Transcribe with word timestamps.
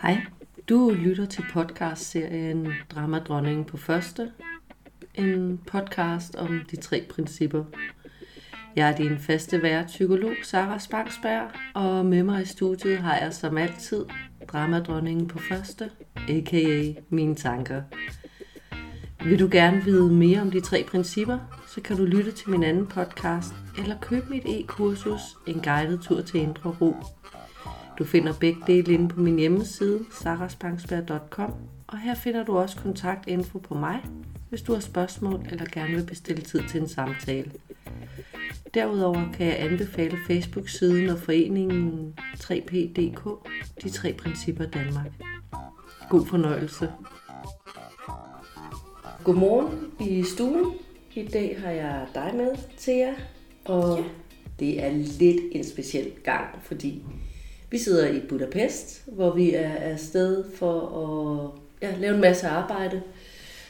Hej, 0.00 0.26
du 0.68 0.90
lytter 0.90 1.26
til 1.26 1.44
podcastserien 1.52 2.68
Dramadronningen 2.94 3.64
på 3.64 3.76
første. 3.76 4.32
En 5.14 5.60
podcast 5.66 6.36
om 6.36 6.60
de 6.70 6.76
tre 6.76 7.04
principper. 7.10 7.64
Jeg 8.76 8.90
er 8.90 8.96
din 8.96 9.18
faste 9.18 9.62
vært, 9.62 9.86
psykolog 9.86 10.32
Sara 10.42 10.78
Spangsberg, 10.78 11.50
og 11.74 12.06
med 12.06 12.22
mig 12.22 12.42
i 12.42 12.44
studiet 12.44 12.98
har 12.98 13.16
jeg 13.16 13.34
som 13.34 13.58
altid 13.58 14.04
Dramadronningen 14.52 15.28
på 15.28 15.38
første, 15.38 15.90
a.k.a. 16.28 16.92
mine 17.08 17.34
tanker. 17.34 17.82
Vil 19.24 19.38
du 19.38 19.48
gerne 19.52 19.84
vide 19.84 20.12
mere 20.12 20.40
om 20.40 20.50
de 20.50 20.60
tre 20.60 20.84
principper, 20.88 21.38
så 21.66 21.80
kan 21.80 21.96
du 21.96 22.04
lytte 22.04 22.32
til 22.32 22.50
min 22.50 22.62
anden 22.62 22.86
podcast, 22.86 23.54
eller 23.78 24.00
købe 24.00 24.26
mit 24.30 24.44
e-kursus, 24.46 25.20
En 25.46 25.60
guided 25.60 25.98
tur 25.98 26.20
til 26.20 26.40
Indre 26.40 26.76
Ro. 26.80 26.96
Du 28.02 28.06
finder 28.06 28.32
begge 28.40 28.60
dele 28.66 28.92
inde 28.92 29.08
på 29.08 29.20
min 29.20 29.38
hjemmeside, 29.38 30.04
saraspangsberg.com, 30.10 31.52
og 31.86 31.98
her 31.98 32.14
finder 32.14 32.44
du 32.44 32.58
også 32.58 32.76
kontaktinfo 32.76 33.58
på 33.58 33.74
mig, 33.74 34.04
hvis 34.48 34.62
du 34.62 34.72
har 34.72 34.80
spørgsmål 34.80 35.46
eller 35.50 35.64
gerne 35.72 35.94
vil 35.94 36.06
bestille 36.06 36.42
tid 36.42 36.62
til 36.68 36.80
en 36.80 36.88
samtale. 36.88 37.52
Derudover 38.74 39.32
kan 39.32 39.46
jeg 39.46 39.60
anbefale 39.60 40.18
Facebook-siden 40.26 41.08
og 41.08 41.18
foreningen 41.18 42.14
3PDK, 42.34 43.48
de 43.82 43.90
tre 43.90 44.12
principper 44.12 44.66
Danmark. 44.66 45.12
God 46.10 46.26
fornøjelse. 46.26 46.92
Godmorgen 49.24 49.92
i 50.00 50.24
stuen. 50.24 50.72
I 51.14 51.28
dag 51.28 51.60
har 51.60 51.70
jeg 51.70 52.06
dig 52.14 52.32
med, 52.34 52.56
Thea, 52.78 53.12
og 53.64 53.98
ja. 53.98 54.04
det 54.58 54.84
er 54.84 54.90
lidt 55.18 55.40
en 55.52 55.64
speciel 55.64 56.10
gang, 56.24 56.46
fordi 56.62 57.02
vi 57.72 57.78
sidder 57.78 58.08
i 58.08 58.20
Budapest, 58.20 59.02
hvor 59.06 59.34
vi 59.34 59.54
er 59.54 59.70
afsted 59.80 60.44
for 60.54 60.80
at 61.82 61.88
ja, 61.88 61.96
lave 61.96 62.14
en 62.14 62.20
masse 62.20 62.46
arbejde, 62.46 63.02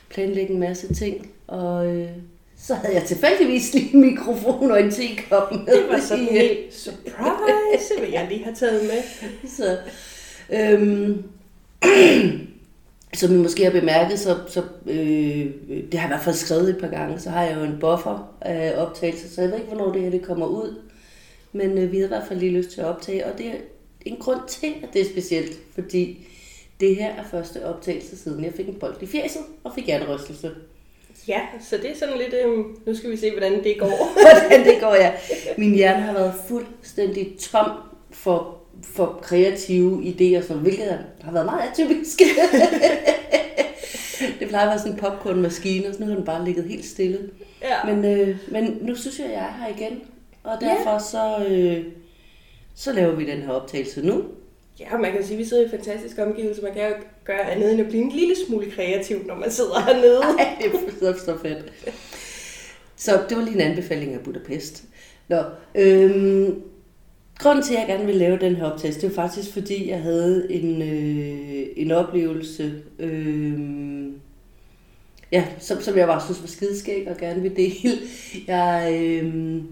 planlægge 0.08 0.52
en 0.52 0.60
masse 0.60 0.94
ting, 0.94 1.30
og 1.46 1.86
øh, 1.86 2.08
så 2.56 2.74
havde 2.74 2.94
jeg 2.94 3.04
tilfældigvis 3.04 3.74
lige 3.74 3.94
en 3.94 4.00
mikrofon 4.00 4.70
og 4.70 4.82
en 4.82 4.90
tekop 4.90 5.52
med. 5.52 5.58
Det 5.66 5.84
var 5.88 6.00
sådan 6.00 6.24
en 6.28 6.34
helt 6.34 6.74
surprise, 6.74 8.00
vil 8.00 8.10
jeg 8.10 8.26
lige 8.28 8.44
have 8.44 8.54
taget 8.54 8.82
med. 8.82 9.28
Så, 9.56 9.78
øhm, 10.52 11.24
som 13.18 13.34
I 13.34 13.36
måske 13.36 13.64
har 13.64 13.70
bemærket, 13.70 14.18
så, 14.18 14.36
så 14.48 14.62
øh, 14.86 15.46
det 15.68 15.94
har 15.94 16.00
jeg 16.00 16.04
i 16.04 16.14
hvert 16.14 16.24
fald 16.24 16.36
skrevet 16.36 16.70
et 16.70 16.78
par 16.78 16.88
gange, 16.88 17.18
så 17.20 17.30
har 17.30 17.42
jeg 17.42 17.56
jo 17.56 17.62
en 17.62 17.78
buffer 17.80 18.34
af 18.40 18.74
optagelser, 18.86 19.28
så 19.28 19.40
jeg 19.40 19.50
ved 19.50 19.58
ikke, 19.58 19.74
hvornår 19.74 19.92
det 19.92 20.02
her 20.02 20.10
det 20.10 20.22
kommer 20.22 20.46
ud. 20.46 20.76
Men 21.52 21.78
øh, 21.78 21.92
vi 21.92 21.98
har 21.98 22.04
i 22.04 22.08
hvert 22.08 22.28
fald 22.28 22.38
lige 22.38 22.52
lyst 22.52 22.70
til 22.70 22.80
at 22.80 22.86
optage, 22.86 23.26
og 23.26 23.38
det 23.38 23.52
en 24.04 24.16
grund 24.16 24.40
til, 24.48 24.74
at 24.82 24.88
det 24.92 25.00
er 25.00 25.04
specielt, 25.04 25.58
fordi 25.74 26.28
det 26.80 26.96
her 26.96 27.10
er 27.10 27.24
første 27.30 27.66
optagelse, 27.66 28.18
siden 28.18 28.44
jeg 28.44 28.52
fik 28.56 28.68
en 28.68 28.74
bold 28.74 29.02
i 29.02 29.06
fjeset 29.06 29.42
og 29.64 29.72
fik 29.74 29.86
hjernerystelse. 29.86 30.50
Ja, 31.28 31.40
så 31.60 31.76
det 31.76 31.90
er 31.90 31.96
sådan 31.96 32.18
lidt, 32.18 32.34
øh, 32.34 32.58
nu 32.86 32.94
skal 32.94 33.10
vi 33.10 33.16
se, 33.16 33.30
hvordan 33.30 33.64
det 33.64 33.78
går. 33.78 34.12
hvordan 34.46 34.66
det 34.66 34.80
går, 34.80 34.94
ja. 34.94 35.12
Min 35.58 35.74
hjerne 35.74 36.02
har 36.02 36.12
været 36.12 36.34
fuldstændig 36.48 37.36
tom 37.40 37.70
for, 38.10 38.58
for 38.82 39.18
kreative 39.22 40.02
idéer, 40.02 40.46
som, 40.46 40.58
hvilket 40.58 40.98
har 41.20 41.32
været 41.32 41.46
meget 41.46 41.70
atypisk. 41.70 42.18
det 44.40 44.48
plejer 44.48 44.64
at 44.64 44.70
være 44.70 44.78
sådan 44.78 44.92
en 44.92 44.98
popcornmaskine, 44.98 45.88
og 45.88 45.94
så 45.94 46.00
nu 46.00 46.06
har 46.06 46.14
den 46.14 46.24
bare 46.24 46.44
ligget 46.44 46.64
helt 46.64 46.84
stille. 46.84 47.30
Ja. 47.62 47.94
Men, 47.94 48.04
øh, 48.04 48.36
men 48.48 48.78
nu 48.80 48.94
synes 48.94 49.18
jeg, 49.18 49.26
at 49.26 49.32
jeg 49.32 49.40
er 49.40 49.64
her 49.64 49.76
igen, 49.76 50.00
og 50.44 50.60
derfor 50.60 50.92
ja. 50.92 50.98
så, 50.98 51.46
øh, 51.48 51.84
så 52.74 52.92
laver 52.92 53.14
vi 53.14 53.26
den 53.26 53.42
her 53.42 53.50
optagelse 53.50 54.06
nu. 54.06 54.24
Ja, 54.80 54.98
man 54.98 55.12
kan 55.12 55.24
sige, 55.24 55.32
at 55.32 55.38
vi 55.38 55.44
sidder 55.44 55.66
i 55.66 55.70
fantastiske 55.70 56.24
omgivelser. 56.24 56.62
Man 56.62 56.74
kan 56.74 56.88
jo 56.88 56.94
gøre 57.24 57.50
andet 57.50 57.72
end 57.72 57.80
at 57.80 57.86
blive 57.88 58.02
en 58.02 58.12
lille 58.12 58.34
smule 58.46 58.70
kreativ, 58.70 59.26
når 59.26 59.34
man 59.34 59.50
sidder 59.50 59.80
hernede. 59.80 60.22
Ej, 60.38 60.56
det 60.60 61.08
er 61.08 61.14
så, 61.14 61.38
fedt. 61.42 61.72
Så 62.96 63.20
det 63.28 63.36
var 63.36 63.44
lige 63.44 63.54
en 63.54 63.60
anbefaling 63.60 64.14
af 64.14 64.20
Budapest. 64.20 64.84
Nå, 65.28 65.42
øhm, 65.74 66.62
grunden 67.38 67.64
til, 67.64 67.74
at 67.74 67.80
jeg 67.80 67.88
gerne 67.88 68.06
vil 68.06 68.14
lave 68.14 68.38
den 68.38 68.56
her 68.56 68.64
optagelse, 68.64 69.00
det 69.00 69.16
var 69.16 69.22
faktisk, 69.22 69.52
fordi 69.52 69.90
jeg 69.90 70.00
havde 70.00 70.52
en, 70.52 70.82
øh, 70.82 71.66
en 71.76 71.90
oplevelse, 71.90 72.72
øh, 72.98 73.60
ja, 75.32 75.44
som, 75.58 75.80
som 75.80 75.96
jeg 75.96 76.06
bare 76.06 76.24
synes 76.24 76.40
var 76.40 76.48
skideskæg 76.48 77.08
og 77.10 77.16
gerne 77.16 77.42
vil 77.42 77.56
dele. 77.56 77.98
Jeg, 78.46 78.98
øh, 79.02 79.62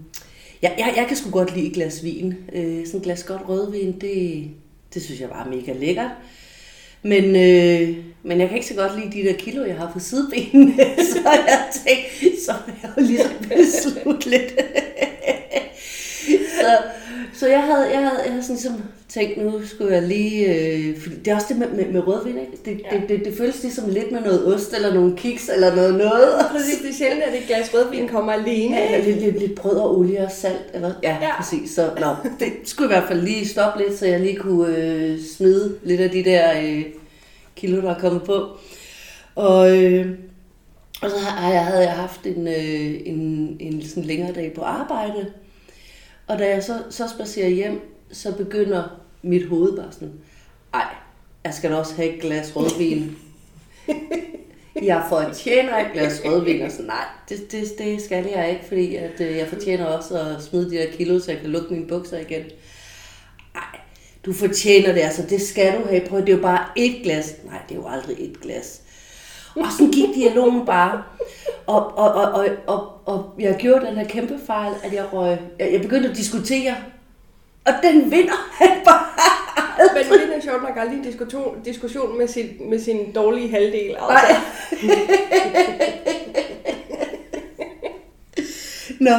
jeg, 0.61 0.75
jeg, 0.77 0.93
jeg 0.97 1.05
kan 1.07 1.17
sgu 1.17 1.29
godt 1.29 1.55
lide 1.55 1.67
et 1.67 1.73
glas 1.73 2.03
vin. 2.03 2.35
Øh, 2.53 2.85
sådan 2.85 2.99
et 2.99 3.03
glas 3.03 3.23
godt 3.23 3.41
rødvin, 3.49 3.99
det, 4.01 4.47
det 4.93 5.01
synes 5.01 5.21
jeg 5.21 5.29
bare 5.29 5.45
er 5.45 5.49
mega 5.49 5.73
lækkert. 5.73 6.11
Men, 7.03 7.23
øh, 7.23 7.97
men 8.23 8.39
jeg 8.39 8.47
kan 8.47 8.57
ikke 8.57 8.67
så 8.67 8.75
godt 8.75 8.99
lide 8.99 9.21
de 9.21 9.27
der 9.27 9.33
kilo, 9.33 9.65
jeg 9.65 9.75
har 9.75 9.91
på 9.93 9.99
sidebenene, 9.99 10.75
så 11.11 11.29
jeg 11.47 11.69
tænkte, 11.85 12.45
så 12.45 12.53
vil 12.65 12.75
jeg 12.81 12.91
jo 12.97 13.03
ligesom 13.03 13.31
beslutte 13.49 14.29
lidt. 14.29 14.51
så, 16.61 16.77
så 17.41 17.47
jeg 17.47 17.63
havde, 17.63 17.89
jeg 17.89 17.99
havde, 17.99 18.21
jeg 18.23 18.31
havde 18.31 18.43
sådan 18.43 18.55
ligesom 18.55 18.81
tænkt, 19.09 19.37
nu 19.37 19.65
skulle 19.65 19.93
jeg 19.93 20.03
lige... 20.03 20.55
Øh, 20.55 20.99
fordi 20.99 21.15
det 21.15 21.27
er 21.27 21.35
også 21.35 21.47
det 21.49 21.57
med, 21.57 21.67
med, 21.67 21.85
med 21.85 22.07
rødvin, 22.07 22.37
ikke? 22.37 22.51
Det, 22.65 22.81
ja. 22.91 22.97
det, 22.97 23.09
det, 23.09 23.25
det 23.25 23.37
føles 23.37 23.63
ligesom 23.63 23.89
lidt 23.89 24.11
med 24.11 24.21
noget 24.21 24.53
ost, 24.53 24.73
eller 24.73 24.93
nogle 24.93 25.17
kiks, 25.17 25.49
eller 25.49 25.75
noget 25.75 25.95
noget. 25.95 26.29
Præcis, 26.51 26.81
det 26.81 26.89
er 26.89 26.93
sjældent, 26.93 27.23
at 27.23 27.41
et 27.41 27.47
glas 27.47 27.73
rødvin 27.73 28.07
kommer 28.07 28.31
alene. 28.31 28.75
Ja, 28.75 28.85
eller 28.85 29.05
lidt, 29.05 29.21
lidt, 29.21 29.39
lidt 29.39 29.55
brød 29.55 29.75
og 29.75 29.97
olie 29.99 30.25
og 30.25 30.31
salt. 30.31 30.71
Eller, 30.73 30.93
ja, 31.03 31.17
ja, 31.21 31.41
præcis. 31.41 31.71
Så 31.71 31.89
nå, 31.99 32.15
det 32.39 32.53
skulle 32.63 32.89
i 32.89 32.93
hvert 32.93 33.07
fald 33.07 33.21
lige 33.21 33.47
stoppe 33.47 33.83
lidt, 33.83 33.99
så 33.99 34.05
jeg 34.05 34.19
lige 34.19 34.35
kunne 34.35 34.77
øh, 34.77 35.19
smide 35.37 35.75
lidt 35.83 36.01
af 36.01 36.09
de 36.09 36.23
der 36.23 36.61
øh, 36.61 36.85
kilo, 37.55 37.81
der 37.81 37.95
er 37.95 37.99
kommet 37.99 38.23
på. 38.23 38.47
Og, 39.35 39.83
øh, 39.83 40.09
og 41.01 41.09
så 41.09 41.17
har 41.17 41.53
jeg, 41.53 41.65
havde 41.65 41.83
jeg 41.83 41.93
haft 41.93 42.25
en, 42.25 42.47
øh, 42.47 43.01
en, 43.05 43.57
en 43.59 43.85
sådan 43.85 44.03
længere 44.03 44.33
dag 44.33 44.53
på 44.55 44.61
arbejde. 44.61 45.25
Og 46.31 46.39
da 46.39 46.49
jeg 46.49 46.63
så, 46.63 46.83
så 46.89 47.07
spacerer 47.07 47.49
hjem, 47.49 47.81
så 48.11 48.31
begynder 48.37 49.01
mit 49.21 49.47
hoved 49.47 49.77
bare 49.77 49.91
sådan, 49.91 50.13
ej, 50.73 50.95
jeg 51.43 51.53
skal 51.53 51.71
da 51.71 51.75
også 51.75 51.95
have 51.95 52.15
et 52.15 52.21
glas 52.21 52.55
rødvin. 52.55 53.17
jeg 54.91 55.05
fortjener 55.09 55.77
et 55.77 55.87
glas 55.93 56.21
rødvin, 56.25 56.61
og 56.61 56.71
så 56.71 56.81
nej, 56.81 57.05
det, 57.29 57.51
det, 57.51 57.63
det 57.77 58.01
skal 58.01 58.27
jeg 58.35 58.49
ikke, 58.49 58.65
fordi 58.65 58.95
at, 58.95 59.21
øh, 59.21 59.37
jeg 59.37 59.47
fortjener 59.47 59.85
også 59.85 60.19
at 60.19 60.43
smide 60.43 60.69
de 60.69 60.75
der 60.75 60.91
kilo, 60.91 61.19
så 61.19 61.31
jeg 61.31 61.41
kan 61.41 61.49
lukke 61.49 61.73
mine 61.73 61.87
bukser 61.87 62.19
igen. 62.19 62.43
Ej, 63.55 63.79
du 64.25 64.33
fortjener 64.33 64.93
det, 64.93 65.01
altså 65.01 65.25
det 65.29 65.41
skal 65.41 65.81
du 65.81 65.87
have. 65.87 66.01
Prøv, 66.07 66.21
det 66.21 66.29
er 66.29 66.35
jo 66.35 66.41
bare 66.41 66.65
et 66.75 67.03
glas. 67.03 67.35
Nej, 67.45 67.61
det 67.69 67.75
er 67.75 67.79
jo 67.79 67.87
aldrig 67.87 68.15
et 68.19 68.41
glas. 68.41 68.80
Og 69.55 69.71
så 69.77 69.89
gik 69.93 70.15
dialogen 70.15 70.65
bare. 70.65 71.03
Og, 71.67 71.97
og, 71.97 72.13
og, 72.13 72.31
og, 72.31 72.47
og, 72.67 73.01
og 73.05 73.33
jeg 73.39 73.55
gjorde 73.59 73.85
den 73.85 73.95
her 73.95 74.07
kæmpe 74.07 74.39
fejl, 74.45 74.73
at 74.83 74.93
jeg 74.93 75.13
røg. 75.13 75.37
Jeg, 75.59 75.73
jeg 75.73 75.81
begyndte 75.81 76.09
at 76.09 76.17
diskutere. 76.17 76.75
Og 77.65 77.73
den 77.83 78.11
vinder 78.11 78.49
han 78.61 78.69
bare. 78.85 79.05
Men 79.93 80.29
det 80.29 80.37
er 80.37 80.41
sjovt 80.41 80.61
nok 80.61 80.77
aldrig 80.77 80.97
en 80.97 81.03
diskussion, 81.03 81.61
diskussion 81.65 82.17
med, 82.17 82.27
sin, 82.27 82.47
med 82.69 82.79
sin 82.79 83.11
dårlige 83.11 83.51
halvdel. 83.51 83.95
Altså. 83.99 84.07
Nej. 84.09 84.35
Nå, 88.99 89.11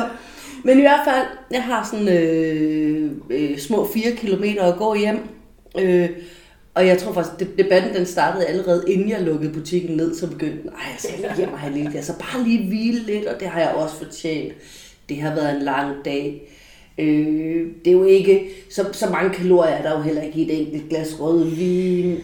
men 0.65 0.79
i 0.79 0.81
hvert 0.81 1.01
fald, 1.05 1.27
jeg 1.51 1.63
har 1.63 1.89
sådan 1.93 2.09
øh, 2.09 3.11
øh, 3.31 3.59
små 3.59 3.89
4 3.95 4.13
kilometer 4.17 4.73
at 4.73 4.79
gå 4.79 4.95
hjem. 4.95 5.29
Øh, 5.79 6.11
og 6.75 6.87
jeg 6.87 6.99
tror 6.99 7.13
faktisk, 7.13 7.41
at 7.41 7.59
debatten 7.59 7.95
den 7.95 8.07
startede 8.07 8.47
allerede 8.47 8.85
inden 8.89 9.09
jeg 9.09 9.21
lukkede 9.21 9.53
butikken 9.53 9.97
ned, 9.97 10.15
så 10.15 10.31
begyndte 10.31 10.63
den, 10.63 10.69
ej, 10.69 10.93
jeg 10.93 10.97
skal 10.99 11.37
lige 11.37 11.49
og 11.53 11.59
have 11.59 11.75
lidt, 11.75 11.97
altså 11.97 12.13
bare 12.19 12.45
lige 12.45 12.69
hvile 12.69 13.03
lidt, 13.03 13.27
og 13.27 13.41
det 13.41 13.49
har 13.49 13.61
jeg 13.61 13.71
også 13.71 13.97
fortjent. 13.97 14.53
Det 15.09 15.21
har 15.21 15.35
været 15.35 15.57
en 15.57 15.63
lang 15.63 16.05
dag. 16.05 16.53
Øh, 16.99 17.67
det 17.85 17.91
er 17.91 17.93
jo 17.93 18.05
ikke, 18.05 18.49
så, 18.71 18.87
så 18.93 19.11
mange 19.11 19.31
kalorier 19.31 19.73
er 19.73 19.83
der 19.83 19.99
jo 19.99 20.03
heller 20.03 20.23
ikke 20.23 20.39
i 20.39 20.53
et 20.53 20.61
enkelt 20.61 20.89
glas 20.89 21.21
rødvin. 21.21 22.19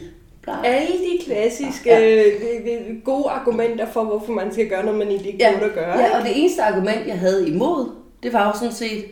Alle 0.65 0.93
de 0.93 1.25
klassiske 1.25 1.91
ja. 1.91 2.25
øh, 2.27 3.03
gode 3.05 3.31
argumenter 3.31 3.87
for, 3.93 4.05
hvorfor 4.05 4.33
man 4.33 4.53
skal 4.53 4.69
gøre 4.69 4.85
noget, 4.85 4.99
man 4.99 5.11
ikke 5.11 5.37
ja. 5.41 5.59
burde 5.59 5.73
gøre. 5.75 5.99
Ja, 5.99 6.19
og 6.19 6.25
det 6.25 6.33
eneste 6.41 6.63
argument, 6.63 7.07
jeg 7.07 7.19
havde 7.19 7.49
imod, 7.49 7.91
det 8.23 8.33
var 8.33 8.47
jo 8.47 8.59
sådan 8.59 8.75
set, 8.75 9.05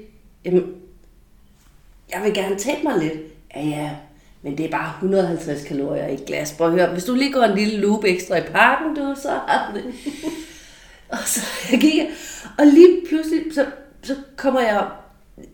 jamen, 0.45 0.75
jeg 2.13 2.21
vil 2.25 2.35
gerne 2.35 2.57
tabe 2.59 2.81
mig 2.83 2.99
lidt. 2.99 3.19
Ja, 3.57 3.63
ja, 3.63 3.91
men 4.47 4.59
det 4.59 4.67
er 4.67 4.71
bare 4.71 4.93
150 4.95 5.65
kalorier 5.65 6.07
i 6.07 6.15
et 6.15 6.25
glas. 6.27 6.53
Prøv 6.53 6.67
at 6.67 6.73
høre, 6.73 6.93
hvis 6.93 7.05
du 7.05 7.15
lige 7.15 7.33
går 7.33 7.43
en 7.43 7.59
lille 7.59 7.77
loop 7.77 8.05
ekstra 8.05 8.37
i 8.37 8.41
parken, 8.41 8.95
du, 8.95 9.15
så 9.23 9.29
har 9.29 9.73
det. 9.75 9.85
og 11.09 11.19
så 11.27 11.41
jeg 11.73 11.81
gik, 11.81 12.03
og 12.59 12.67
lige 12.67 13.01
pludselig, 13.09 13.43
så, 13.55 13.67
så 14.03 14.15
kommer 14.37 14.61
jeg, 14.61 14.87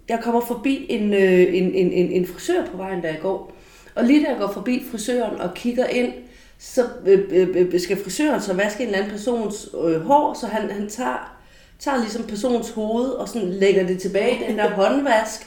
jeg 0.09 0.21
kommer 0.23 0.41
forbi 0.41 0.87
en, 0.89 1.15
øh, 1.15 1.55
en, 1.55 1.75
en, 1.75 1.93
en, 1.93 2.13
en 2.13 2.27
frisør 2.27 2.67
på 2.67 2.77
vejen, 2.77 3.03
der 3.03 3.09
jeg 3.09 3.19
går. 3.23 3.53
Og 3.95 4.05
lige 4.05 4.25
da 4.25 4.31
jeg 4.31 4.39
går 4.39 4.53
forbi 4.53 4.85
frisøren 4.91 5.41
og 5.41 5.55
kigger 5.55 5.87
ind, 5.87 6.13
så 6.59 6.87
øh, 7.07 7.49
øh, 7.55 7.81
skal 7.81 8.03
frisøren 8.05 8.41
så 8.41 8.55
vaske 8.55 8.83
en 8.83 8.87
eller 8.87 8.99
anden 8.99 9.13
persons 9.13 9.69
øh, 9.85 10.01
hår, 10.01 10.35
så 10.41 10.47
han, 10.47 10.71
han 10.71 10.89
tager, 10.89 11.37
tager 11.79 11.99
ligesom 11.99 12.27
persons 12.27 12.71
hoved 12.71 13.09
og 13.09 13.29
sådan 13.29 13.49
lægger 13.49 13.87
det 13.87 13.99
tilbage 14.01 14.45
i 14.45 14.49
den 14.49 14.59
der 14.59 14.71
håndvask. 14.81 15.47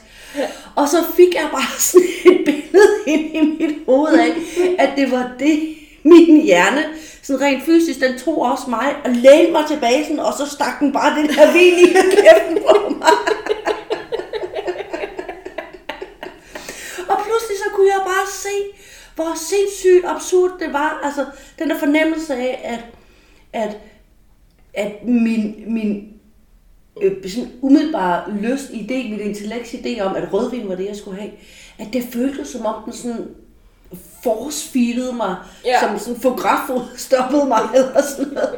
Og 0.74 0.88
så 0.88 0.96
fik 1.16 1.34
jeg 1.34 1.48
bare 1.52 1.80
sådan 1.90 2.08
et 2.24 2.44
billede 2.44 2.88
ind 3.06 3.34
i 3.34 3.40
mit 3.40 3.76
hoved 3.86 4.18
af, 4.18 4.32
at 4.78 4.90
det 4.96 5.10
var 5.10 5.30
det, 5.38 5.76
min 6.02 6.42
hjerne, 6.42 6.84
sådan 7.22 7.40
rent 7.40 7.64
fysisk, 7.64 8.00
den 8.00 8.18
tog 8.18 8.42
også 8.42 8.70
mig 8.70 8.94
og 9.04 9.10
lænede 9.10 9.52
mig 9.52 9.64
tilbage, 9.68 10.02
basen, 10.02 10.18
og 10.18 10.32
så 10.38 10.46
stak 10.46 10.80
den 10.80 10.92
bare 10.92 11.18
den 11.18 11.30
her 11.30 11.52
vin 11.52 11.78
i 11.78 11.92
kæften 11.92 12.62
på 12.68 12.88
mig. 12.88 13.08
og 17.08 17.16
pludselig 17.24 17.56
så 17.64 17.70
kunne 17.74 17.86
jeg 17.86 18.00
bare 18.04 18.26
se, 18.32 18.56
hvor 19.14 19.32
sindssygt 19.36 20.04
absurd 20.06 20.50
det 20.60 20.72
var. 20.72 21.00
Altså, 21.04 21.26
den 21.58 21.70
der 21.70 21.78
fornemmelse 21.78 22.34
af, 22.34 22.60
at, 22.64 22.84
at, 23.62 23.76
at 24.74 25.04
min, 25.04 25.64
min 25.66 26.15
øh, 27.02 27.30
sådan 27.30 27.52
umiddelbare 27.62 28.32
lyst, 28.40 28.70
idé, 28.70 29.10
mit 29.10 29.20
intellekts 29.20 29.74
idé 29.74 30.00
om, 30.00 30.16
at 30.16 30.32
rødvin 30.32 30.68
var 30.68 30.74
det, 30.74 30.86
jeg 30.86 30.96
skulle 30.96 31.20
have, 31.20 31.32
at 31.78 31.86
det 31.92 32.04
føltes 32.12 32.48
som 32.48 32.66
om 32.66 32.82
den 32.84 32.92
sådan 32.92 33.28
force 34.22 34.78
mig, 35.12 35.36
ja. 35.64 35.80
som 35.80 35.98
sådan 35.98 36.20
fotograf 36.20 36.70
stoppede 36.96 37.46
mig 37.46 37.60
eller 37.74 38.02
sådan 38.02 38.32
noget. 38.32 38.54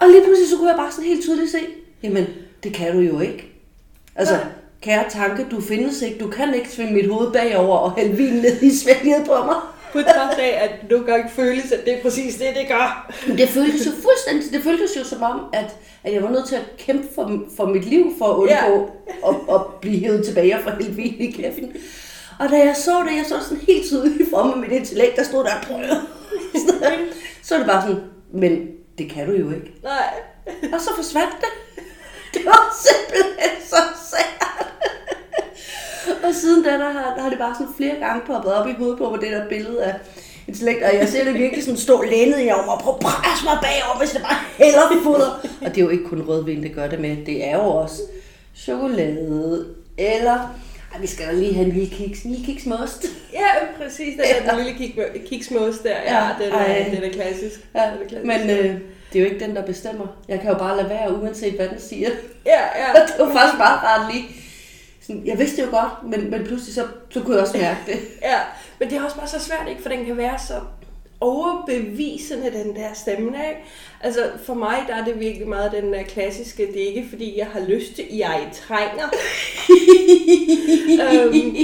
Og 0.00 0.08
lige 0.08 0.24
pludselig 0.24 0.50
så 0.50 0.56
kunne 0.56 0.68
jeg 0.68 0.76
bare 0.76 0.92
sådan 0.92 1.04
helt 1.04 1.22
tydeligt 1.22 1.50
se, 1.50 1.58
jamen, 2.02 2.26
det 2.62 2.74
kan 2.74 2.92
du 2.92 3.00
jo 3.00 3.20
ikke. 3.20 3.48
Altså, 4.14 4.38
kære 4.80 5.04
tanke, 5.10 5.46
du 5.50 5.60
findes 5.60 6.02
ikke. 6.02 6.18
Du 6.18 6.28
kan 6.28 6.54
ikke 6.54 6.70
svinge 6.70 6.94
mit 6.94 7.10
hoved 7.10 7.32
bagover 7.32 7.76
og 7.76 7.94
hælde 7.96 8.16
vin 8.16 8.32
ned 8.32 8.62
i 8.62 8.76
svælget 8.76 9.26
på 9.26 9.44
mig. 9.44 9.56
På 9.92 9.98
trods 9.98 10.38
af, 10.38 10.60
at 10.62 11.04
kan 11.06 11.16
ikke 11.16 11.30
føles, 11.30 11.72
at 11.72 11.84
det 11.84 11.98
er 11.98 12.02
præcis 12.02 12.34
det, 12.34 12.46
det 12.56 12.68
gør. 12.68 13.12
Det 13.26 13.48
føltes 13.48 13.86
jo 13.86 13.90
fuldstændig, 13.90 14.52
det 14.52 14.62
føltes 14.62 14.96
jo 14.96 15.04
som 15.04 15.22
om, 15.22 15.40
at, 15.52 15.76
at 16.04 16.12
jeg 16.12 16.22
var 16.22 16.30
nødt 16.30 16.48
til 16.48 16.54
at 16.54 16.62
kæmpe 16.78 17.08
for, 17.14 17.42
for 17.56 17.66
mit 17.66 17.84
liv, 17.84 18.12
for 18.18 18.26
at 18.26 18.36
undgå 18.36 18.90
ja. 19.08 19.28
at, 19.28 19.54
at 19.54 19.60
blive 19.80 19.98
hævet 19.98 20.24
tilbage 20.24 20.56
og 20.56 20.62
få 20.62 20.70
hældt 20.70 20.96
vin 20.96 21.14
i 21.18 21.30
kæften. 21.30 21.76
Og 22.38 22.48
da 22.48 22.56
jeg 22.56 22.76
så 22.76 23.04
det, 23.08 23.16
jeg 23.16 23.24
så 23.28 23.34
sådan 23.40 23.64
helt 23.66 23.86
tydeligt 23.86 24.30
for 24.30 24.44
mig 24.44 24.58
med 24.58 24.68
mit 24.68 24.76
intellekt, 24.76 25.16
der 25.16 25.22
stod 25.22 25.44
der, 25.44 25.50
så 27.42 27.54
er 27.54 27.58
det 27.58 27.66
bare 27.66 27.82
sådan, 27.82 28.02
men 28.32 28.66
det 28.98 29.10
kan 29.10 29.26
du 29.26 29.32
jo 29.32 29.50
ikke. 29.50 29.72
Nej. 29.82 30.14
Og 30.72 30.80
så 30.80 30.90
forsvandt 30.96 31.36
det. 31.40 31.84
Det 32.34 32.44
var 32.44 32.76
simpelthen 32.86 33.50
så 33.68 33.76
sært. 34.10 34.61
og 36.26 36.34
siden 36.34 36.64
da, 36.64 36.70
der 36.70 36.90
har, 36.90 37.14
der 37.16 37.22
har 37.22 37.30
det 37.30 37.38
bare 37.38 37.54
sådan 37.54 37.72
flere 37.76 37.96
gange 38.00 38.22
poppet 38.26 38.52
op 38.52 38.68
i 38.68 38.72
hovedet 38.78 38.98
på 38.98 39.10
mig, 39.10 39.20
det 39.20 39.32
der 39.32 39.48
billede 39.48 39.84
af 39.84 39.94
intellekt, 40.48 40.82
og 40.82 40.94
jeg 40.94 41.08
ser 41.08 41.24
det 41.24 41.34
virkelig 41.34 41.64
sådan 41.64 41.78
stå 41.78 42.02
lænet 42.02 42.46
i 42.46 42.48
over 42.48 42.62
og 42.62 42.80
prøve 42.80 42.94
at 42.94 43.00
presse 43.00 43.44
mig 43.44 43.58
bagover, 43.62 43.98
hvis 43.98 44.10
det 44.10 44.22
bare 44.22 44.38
hælder 44.56 45.02
foder. 45.02 45.30
Og 45.60 45.68
det 45.74 45.78
er 45.78 45.84
jo 45.84 45.88
ikke 45.88 46.04
kun 46.04 46.22
rødvin, 46.28 46.62
det 46.62 46.74
gør 46.74 46.88
det 46.88 47.00
med. 47.00 47.16
Det 47.26 47.48
er 47.48 47.56
jo 47.56 47.64
også 47.64 48.02
chokolade, 48.56 49.66
eller 49.98 50.54
ej, 50.92 51.00
vi 51.00 51.06
skal 51.06 51.26
da 51.26 51.32
lige 51.32 51.54
have 51.54 51.66
en 51.66 51.72
lille 51.72 51.96
kiks. 51.96 52.22
En 52.22 52.30
lille 52.30 52.46
kiks 52.46 52.66
most. 52.66 53.06
Ja, 53.32 53.82
præcis. 53.82 54.14
Den, 54.16 54.24
ja. 54.24 54.50
den 54.50 54.64
lille 54.64 55.26
kiks 55.26 55.50
most 55.50 55.82
der. 55.82 55.90
Ja, 55.90 56.24
ja 56.24 56.28
den, 56.44 56.52
er, 56.52 56.90
den 56.94 57.04
er 57.04 57.12
klassisk. 57.12 57.60
Ja, 57.74 57.80
den 57.80 58.02
er 58.04 58.08
klassisk. 58.08 58.26
Men 58.26 58.50
øh, 58.50 58.80
det 59.12 59.18
er 59.18 59.24
jo 59.24 59.30
ikke 59.30 59.46
den, 59.46 59.56
der 59.56 59.62
bestemmer. 59.62 60.06
Jeg 60.28 60.40
kan 60.40 60.50
jo 60.50 60.58
bare 60.58 60.76
lade 60.76 60.88
være, 60.88 61.22
uanset 61.22 61.54
hvad 61.54 61.68
den 61.68 61.80
siger. 61.80 62.10
Ja, 62.46 62.60
ja. 62.60 62.92
det 63.18 63.26
var 63.26 63.32
faktisk 63.32 63.58
bare 63.58 63.76
rart 63.76 64.14
lige. 64.14 64.24
Sådan, 65.02 65.26
jeg 65.26 65.38
vidste 65.38 65.56
det 65.56 65.66
jo 65.66 65.70
godt, 65.70 66.10
men, 66.10 66.30
men 66.30 66.44
pludselig 66.44 66.74
så, 66.74 66.86
så 67.10 67.20
kunne 67.20 67.34
jeg 67.34 67.42
også 67.42 67.58
mærke 67.58 67.80
det. 67.86 67.98
ja, 68.30 68.38
men 68.78 68.90
det 68.90 68.98
er 68.98 69.04
også 69.04 69.16
bare 69.16 69.28
så 69.28 69.40
svært, 69.40 69.68
ikke? 69.68 69.82
For 69.82 69.88
den 69.88 70.04
kan 70.04 70.16
være 70.16 70.38
så 70.38 70.60
overbevisende, 71.20 72.52
den 72.52 72.76
der 72.76 72.92
stemme. 72.94 73.26
Ikke? 73.26 73.60
Altså 74.00 74.30
for 74.44 74.54
mig, 74.54 74.76
der 74.88 74.94
er 74.94 75.04
det 75.04 75.20
virkelig 75.20 75.48
meget 75.48 75.72
den 75.72 75.92
der 75.92 76.02
klassiske, 76.02 76.66
det 76.66 76.82
er 76.82 76.86
ikke 76.86 77.08
fordi, 77.08 77.38
jeg 77.38 77.46
har 77.46 77.60
lyst 77.60 77.94
til, 77.94 78.04
jeg 78.10 78.50
trænger. 78.52 79.04
øhm, 81.12 81.56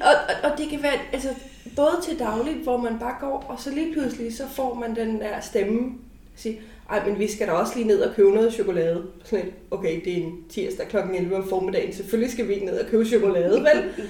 og, 0.00 0.08
og, 0.10 0.50
og 0.50 0.58
det 0.58 0.68
kan 0.68 0.82
være, 0.82 0.98
altså 1.12 1.28
både 1.76 1.98
til 2.02 2.18
dagligt, 2.18 2.58
hvor 2.58 2.76
man 2.76 2.98
bare 2.98 3.14
går, 3.20 3.44
og 3.48 3.60
så 3.60 3.70
lige 3.70 3.92
pludselig, 3.92 4.36
så 4.36 4.48
får 4.48 4.74
man 4.74 4.96
den 4.96 5.20
der 5.20 5.40
stemme, 5.40 5.92
sige, 6.36 6.60
ej, 6.92 7.08
men 7.08 7.18
vi 7.18 7.32
skal 7.32 7.46
da 7.46 7.52
også 7.52 7.72
lige 7.76 7.86
ned 7.86 8.00
og 8.00 8.14
købe 8.16 8.30
noget 8.30 8.52
chokolade. 8.52 9.02
Sådan 9.24 9.46
et, 9.46 9.52
okay, 9.70 10.00
det 10.04 10.12
er 10.12 10.16
en 10.16 10.44
tirsdag 10.48 10.88
kl. 10.88 10.96
11 10.96 11.36
om 11.36 11.48
formiddagen, 11.48 11.92
selvfølgelig 11.92 12.32
skal 12.32 12.48
vi 12.48 12.54
ned 12.54 12.80
og 12.80 12.86
købe 12.86 13.04
chokolade, 13.04 13.60
vel? 13.60 14.06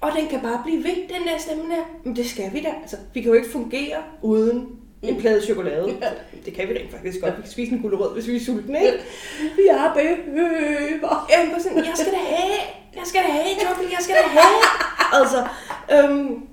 Og 0.00 0.10
den 0.18 0.28
kan 0.28 0.40
bare 0.40 0.60
blive 0.64 0.84
ved, 0.84 0.94
den 0.94 1.26
der 1.28 1.38
stemme 1.38 1.62
der. 1.62 2.00
Men 2.04 2.16
det 2.16 2.26
skal 2.26 2.52
vi 2.52 2.60
da. 2.60 2.68
Altså, 2.82 2.96
vi 3.14 3.20
kan 3.20 3.30
jo 3.30 3.36
ikke 3.36 3.50
fungere 3.50 4.02
uden 4.22 4.68
en 5.02 5.20
plade 5.20 5.42
chokolade. 5.42 5.96
Ja. 6.02 6.08
Det 6.44 6.54
kan 6.54 6.68
vi 6.68 6.74
rent 6.74 6.90
faktisk 6.90 7.20
godt. 7.20 7.36
Vi 7.36 7.42
kan 7.42 7.50
spise 7.50 7.72
en 7.72 7.82
gulerod, 7.82 8.14
hvis 8.14 8.28
vi 8.28 8.36
er 8.36 8.40
sultne, 8.40 8.84
ikke? 8.84 8.98
Vi 9.56 9.62
er 9.70 9.94
behøver. 9.94 11.26
Ja, 11.30 11.44
men 11.52 11.62
sådan, 11.62 11.78
jeg 11.78 11.92
skal 11.94 12.12
da 12.12 12.18
have, 12.18 12.58
jeg 12.94 13.02
skal 13.04 13.20
da 13.22 13.28
have 13.28 13.60
chokolade, 13.60 13.92
jeg 13.92 14.00
skal 14.00 14.16
da 14.16 14.22
have. 14.22 14.56
Altså, 15.12 15.46
øhm, 15.92 16.48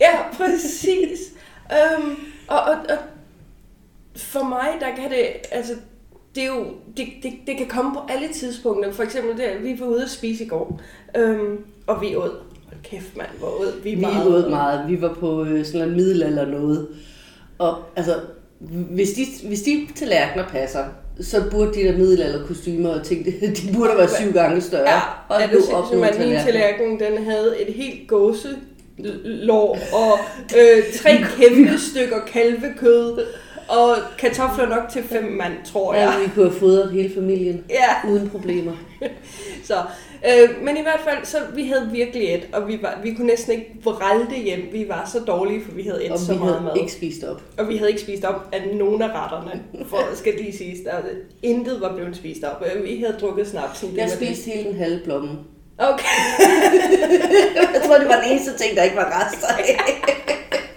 ja, 0.00 0.12
præcis. 0.32 1.32
Øhm, 1.72 2.16
og, 2.48 2.60
og, 2.60 2.76
og 2.88 2.98
for 4.16 4.44
mig, 4.48 4.68
der 4.80 4.96
kan 4.96 5.10
det, 5.10 5.26
altså, 5.50 5.72
det, 6.34 6.42
er 6.42 6.46
jo, 6.46 6.64
det, 6.96 7.06
det, 7.22 7.32
det 7.46 7.56
kan 7.56 7.66
komme 7.66 7.92
på 7.94 8.00
alle 8.08 8.28
tidspunkter. 8.28 8.92
For 8.92 9.02
eksempel 9.02 9.38
der, 9.38 9.58
vi 9.58 9.80
var 9.80 9.86
ude 9.86 10.02
at 10.02 10.10
spise 10.10 10.44
i 10.44 10.48
går, 10.48 10.80
øhm, 11.16 11.64
og 11.86 12.02
vi 12.02 12.16
åd. 12.16 12.36
Hold 12.66 12.82
kæft, 12.82 13.16
mand, 13.16 13.28
hvor 13.38 13.48
åd 13.48 13.82
vi, 13.82 13.94
vi 13.94 14.00
meget. 14.00 14.26
Vi 14.26 14.30
åd 14.30 14.50
meget. 14.50 14.88
Vi 14.88 15.00
var 15.00 15.14
på 15.14 15.44
øh, 15.44 15.64
sådan 15.64 15.88
en 15.88 15.96
middelalder 15.96 16.46
noget. 16.46 16.88
Og 17.58 17.78
altså, 17.96 18.14
hvis 18.90 19.10
de, 19.10 19.48
hvis 19.48 19.62
de 19.62 19.88
tallerkener 19.94 20.48
passer, 20.48 20.84
så 21.20 21.42
burde 21.50 21.74
de 21.74 21.80
der 21.80 21.96
middelalder 21.96 22.46
kostymer 22.46 22.88
og 22.90 23.04
ting, 23.04 23.26
de 23.56 23.72
burde 23.74 23.96
være 23.96 24.08
syv 24.08 24.32
gange 24.32 24.60
større. 24.60 24.90
Ja, 24.90 25.00
og 25.28 25.42
er 25.42 25.46
det 25.46 25.64
sindssygt, 25.64 26.04
at 26.04 26.18
min 26.18 26.36
tallerken, 26.36 27.00
den 27.00 27.24
havde 27.24 27.62
et 27.68 27.74
helt 27.74 28.08
gåse 28.08 28.48
lår 29.24 29.78
og 29.92 30.18
øh, 30.58 30.94
tre 30.94 31.10
kæmpe 31.38 31.78
stykker 31.78 32.20
kalvekød 32.26 33.18
og 33.72 33.96
kartofler 34.18 34.68
nok 34.68 34.88
til 34.92 35.02
fem 35.02 35.24
mand, 35.24 35.52
tror 35.64 35.94
jeg. 35.94 36.14
Ja, 36.18 36.24
vi 36.24 36.30
kunne 36.34 36.48
have 36.48 36.58
fodret 36.58 36.92
hele 36.92 37.14
familien 37.14 37.64
ja. 37.70 38.10
uden 38.10 38.30
problemer. 38.30 38.72
så, 39.68 39.74
øh, 40.28 40.64
men 40.64 40.76
i 40.76 40.82
hvert 40.82 41.00
fald, 41.04 41.24
så 41.24 41.36
vi 41.54 41.66
havde 41.66 41.88
virkelig 41.92 42.34
et, 42.34 42.48
og 42.52 42.68
vi, 42.68 42.78
var, 42.82 42.98
vi 43.02 43.14
kunne 43.14 43.26
næsten 43.26 43.52
ikke 43.52 43.76
vralte 43.84 44.36
hjem. 44.36 44.68
Vi 44.72 44.88
var 44.88 45.10
så 45.12 45.20
dårlige, 45.20 45.64
for 45.64 45.72
vi 45.72 45.82
havde 45.82 46.04
et 46.04 46.20
så 46.20 46.34
meget 46.34 46.62
mad. 46.62 46.70
Og 46.70 46.74
vi 46.74 46.80
ikke 46.80 46.92
spist 46.92 47.24
op. 47.24 47.42
Og 47.58 47.68
vi 47.68 47.76
havde 47.76 47.90
ikke 47.90 48.02
spist 48.02 48.24
op 48.24 48.48
af 48.52 48.76
nogen 48.76 49.02
af 49.02 49.08
retterne, 49.08 49.62
for 49.88 49.98
skal 50.14 50.34
lige 50.34 50.56
siges. 50.56 50.78
Der, 50.80 50.92
intet 51.42 51.80
var 51.80 51.94
blevet 51.94 52.16
spist 52.16 52.44
op. 52.44 52.64
Vi 52.84 52.96
havde 52.96 53.16
drukket 53.20 53.46
snapsen. 53.46 53.96
Jeg 53.96 54.10
spiste 54.10 54.50
hele 54.50 54.68
den 54.68 54.78
halve 54.78 55.00
blomme. 55.04 55.30
Okay. 55.78 56.04
jeg 57.74 57.82
tror, 57.86 57.98
det 57.98 58.08
var 58.08 58.20
den 58.22 58.32
eneste 58.32 58.58
ting, 58.58 58.76
der 58.76 58.82
ikke 58.82 58.96
var 58.96 59.26
rester 59.26 59.48
af. 59.48 59.78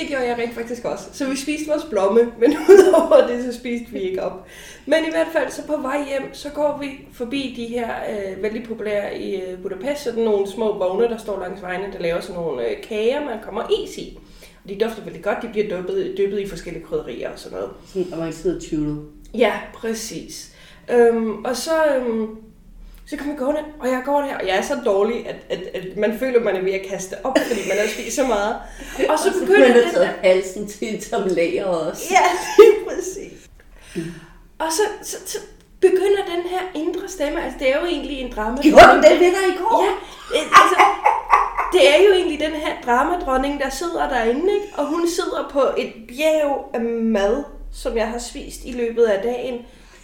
Det 0.00 0.08
gjorde 0.08 0.26
jeg 0.28 0.38
rent 0.38 0.54
faktisk 0.54 0.84
også. 0.84 1.04
Så 1.12 1.28
vi 1.28 1.36
spiste 1.36 1.66
vores 1.66 1.84
blomme, 1.84 2.20
men 2.40 2.56
udover 2.70 3.26
det, 3.26 3.44
så 3.44 3.58
spiste 3.58 3.92
vi 3.92 3.98
ikke 3.98 4.22
op. 4.22 4.46
Men 4.86 4.98
i 5.08 5.10
hvert 5.10 5.26
fald, 5.32 5.50
så 5.50 5.66
på 5.66 5.76
vej 5.82 6.04
hjem, 6.08 6.34
så 6.34 6.48
går 6.48 6.78
vi 6.80 6.86
forbi 7.12 7.54
de 7.56 7.64
her 7.64 7.88
øh, 8.10 8.42
vældig 8.42 8.64
populære 8.64 9.18
i 9.18 9.42
øh, 9.42 9.62
Budapest, 9.62 10.04
sådan 10.04 10.24
nogle 10.24 10.50
små 10.50 10.78
vogne, 10.78 11.08
der 11.08 11.18
står 11.18 11.40
langs 11.40 11.62
vejene, 11.62 11.92
der 11.92 11.98
laver 11.98 12.20
sådan 12.20 12.40
nogle 12.40 12.68
øh, 12.68 12.82
kager, 12.82 13.24
man 13.24 13.38
kommer 13.42 13.62
is 13.84 13.98
i. 13.98 14.18
Og 14.64 14.70
de 14.70 14.78
dufter 14.84 15.04
veldig 15.04 15.22
godt, 15.22 15.38
de 15.42 15.48
bliver 15.48 15.76
dyppet, 15.76 16.14
dyppet 16.18 16.40
i 16.40 16.48
forskellige 16.48 16.84
krydderier 16.84 17.30
og 17.32 17.38
sådan 17.38 17.58
noget. 17.58 17.72
Sådan 17.86 18.12
avanceret 18.12 18.62
tunet. 18.62 19.04
Ja, 19.34 19.52
præcis. 19.74 20.56
Øhm, 20.92 21.44
og 21.44 21.56
så, 21.56 21.86
øhm, 21.96 22.36
så 23.10 23.16
kan 23.16 23.32
vi 23.32 23.36
gå 23.36 23.52
der, 23.52 23.62
og 23.80 23.88
jeg 23.88 24.02
går 24.04 24.20
der, 24.20 24.36
og 24.36 24.46
jeg 24.46 24.56
er 24.56 24.62
så 24.62 24.78
dårlig, 24.84 25.28
at, 25.28 25.36
at, 25.50 25.62
at 25.74 25.96
man 25.96 26.18
føler, 26.18 26.38
at 26.38 26.44
man 26.44 26.56
er 26.56 26.62
ved 26.62 26.72
at 26.72 26.86
kaste 26.90 27.14
op, 27.24 27.38
fordi 27.46 27.60
man 27.68 27.78
har 27.78 27.86
spist 27.86 28.16
så 28.16 28.26
meget. 28.26 28.56
Og 29.08 29.18
så 29.18 29.32
begynder 29.40 29.68
man 29.68 29.84
har 29.84 29.92
taget 29.92 30.08
halsen 30.22 30.68
til 30.68 30.94
et 30.94 31.24
lager 31.26 31.64
også. 31.64 32.02
Ja, 32.10 32.26
lige 32.58 32.76
præcis. 32.88 33.50
Og 34.58 34.72
så, 34.72 34.82
så, 35.02 35.16
så 35.26 35.38
begynder 35.80 36.24
den 36.34 36.42
her 36.50 36.60
indre 36.74 37.08
stemme, 37.08 37.44
altså 37.44 37.58
det 37.58 37.74
er 37.74 37.80
jo 37.80 37.86
egentlig 37.86 38.20
en 38.20 38.32
drama. 38.32 38.62
Gjorde 38.62 38.94
den 38.94 39.02
det 39.02 39.20
ved 39.20 39.30
dig 39.30 39.54
i 39.54 39.58
går? 39.58 39.84
Ja, 39.84 40.38
altså, 40.40 40.76
det 41.72 41.88
er 41.94 42.08
jo 42.08 42.14
egentlig 42.14 42.40
den 42.40 42.52
her 42.52 42.72
dramadronning, 42.86 43.60
der 43.60 43.70
sidder 43.70 44.08
derinde, 44.08 44.54
ikke? 44.54 44.66
og 44.76 44.86
hun 44.86 45.08
sidder 45.08 45.48
på 45.52 45.60
et 45.78 45.92
bjerg 46.08 46.70
af 46.74 46.80
mad, 46.80 47.44
som 47.72 47.96
jeg 47.96 48.08
har 48.08 48.18
spist 48.18 48.64
i 48.64 48.72
løbet 48.72 49.04
af 49.04 49.22
dagen. 49.22 49.58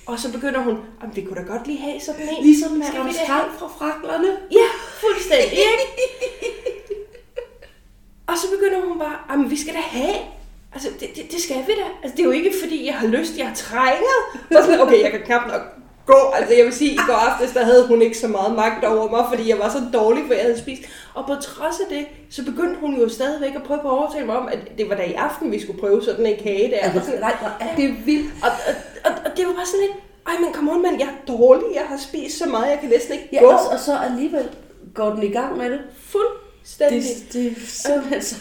Og 0.06 0.18
så 0.18 0.32
begynder 0.32 0.60
hun, 0.60 0.76
om 1.02 1.16
vi 1.16 1.22
kunne 1.22 1.40
da 1.40 1.46
godt 1.52 1.66
lige 1.66 1.78
have 1.78 2.00
sådan 2.00 2.28
en. 2.28 2.44
Ligesom 2.44 2.72
med 2.72 2.86
Strand 3.12 3.50
fra 3.58 3.68
fraklerne. 3.78 4.28
Ja, 4.52 4.68
fuldstændig. 5.00 5.58
Og 8.30 8.34
så 8.38 8.46
begynder 8.56 8.88
hun 8.88 8.98
bare, 8.98 9.16
om 9.28 9.50
vi 9.50 9.56
skal 9.56 9.75
da 9.75 9.80
have. 9.80 10.16
Altså, 10.75 10.88
det, 11.00 11.08
det, 11.16 11.32
det, 11.32 11.40
skal 11.40 11.56
vi 11.56 11.72
da. 11.72 11.86
Altså, 12.02 12.16
det 12.16 12.20
er 12.22 12.25
jo 12.25 12.30
ikke, 12.30 12.52
fordi 12.62 12.86
jeg 12.86 12.94
har 12.94 13.06
lyst, 13.06 13.38
jeg 13.38 13.52
trænger. 13.54 14.16
Og 14.56 14.64
sådan, 14.64 14.80
okay, 14.80 15.02
jeg 15.02 15.10
kan 15.10 15.20
knap 15.20 15.46
nok 15.46 15.62
gå. 16.06 16.32
Altså, 16.34 16.54
jeg 16.54 16.64
vil 16.64 16.72
sige, 16.72 16.92
i 16.92 16.98
går 17.06 17.14
aftes, 17.14 17.52
der 17.52 17.64
havde 17.64 17.86
hun 17.86 18.02
ikke 18.02 18.18
så 18.18 18.28
meget 18.28 18.54
magt 18.54 18.84
over 18.84 19.10
mig, 19.10 19.25
fordi 19.28 19.48
jeg 19.48 19.58
var 19.58 19.68
så 19.68 19.78
dårlig, 19.92 20.25
for 20.26 20.34
jeg 20.34 20.42
havde 20.42 20.58
spist. 20.58 20.82
Og 21.14 21.26
på 21.26 21.34
trods 21.34 21.80
af 21.80 21.86
det, 21.90 22.06
så 22.30 22.44
begyndte 22.44 22.80
hun 22.80 23.00
jo 23.00 23.08
stadigvæk 23.08 23.54
at 23.54 23.62
prøve 23.62 23.80
på 23.82 23.88
at 23.88 23.98
overtale 23.98 24.26
mig 24.26 24.36
om, 24.36 24.48
at 24.48 24.58
det 24.78 24.88
var 24.88 24.94
da 24.94 25.02
i 25.02 25.12
aften, 25.12 25.52
vi 25.52 25.62
skulle 25.62 25.80
prøve 25.80 26.02
sådan 26.02 26.26
en 26.26 26.36
kage 26.42 26.70
der. 26.70 26.78
Altså, 26.78 27.10
nej, 27.20 27.34
er 27.60 27.76
det 27.76 28.06
vildt. 28.06 28.30
Og, 28.42 28.48
og, 28.48 28.75
og, 29.06 29.12
og, 29.25 29.36
det 29.36 29.46
var 29.46 29.52
bare 29.52 29.66
sådan 29.66 29.86
lidt, 29.86 29.96
ej, 30.26 30.34
men 30.40 30.54
come 30.54 30.72
on, 30.72 30.82
mand, 30.82 30.98
jeg 30.98 31.08
er 31.08 31.26
dårlig, 31.32 31.66
jeg 31.75 31.84
har 31.88 31.96
spist 31.96 32.38
så 32.38 32.46
meget, 32.46 32.70
jeg 32.70 32.78
kan 32.80 32.90
næsten 32.90 33.12
ikke 33.14 33.28
ja, 33.32 33.40
gå. 33.40 33.46
Og, 33.46 33.58
og 33.72 33.80
så 33.80 33.98
alligevel 33.98 34.48
går 34.94 35.10
den 35.10 35.22
i 35.22 35.32
gang 35.32 35.56
med 35.56 35.70
det. 35.70 35.80
Fuldstændig. 35.96 37.02
Det, 37.02 37.32
det 37.32 37.46
er 37.46 37.66
simpelthen 37.66 38.22
så 38.22 38.36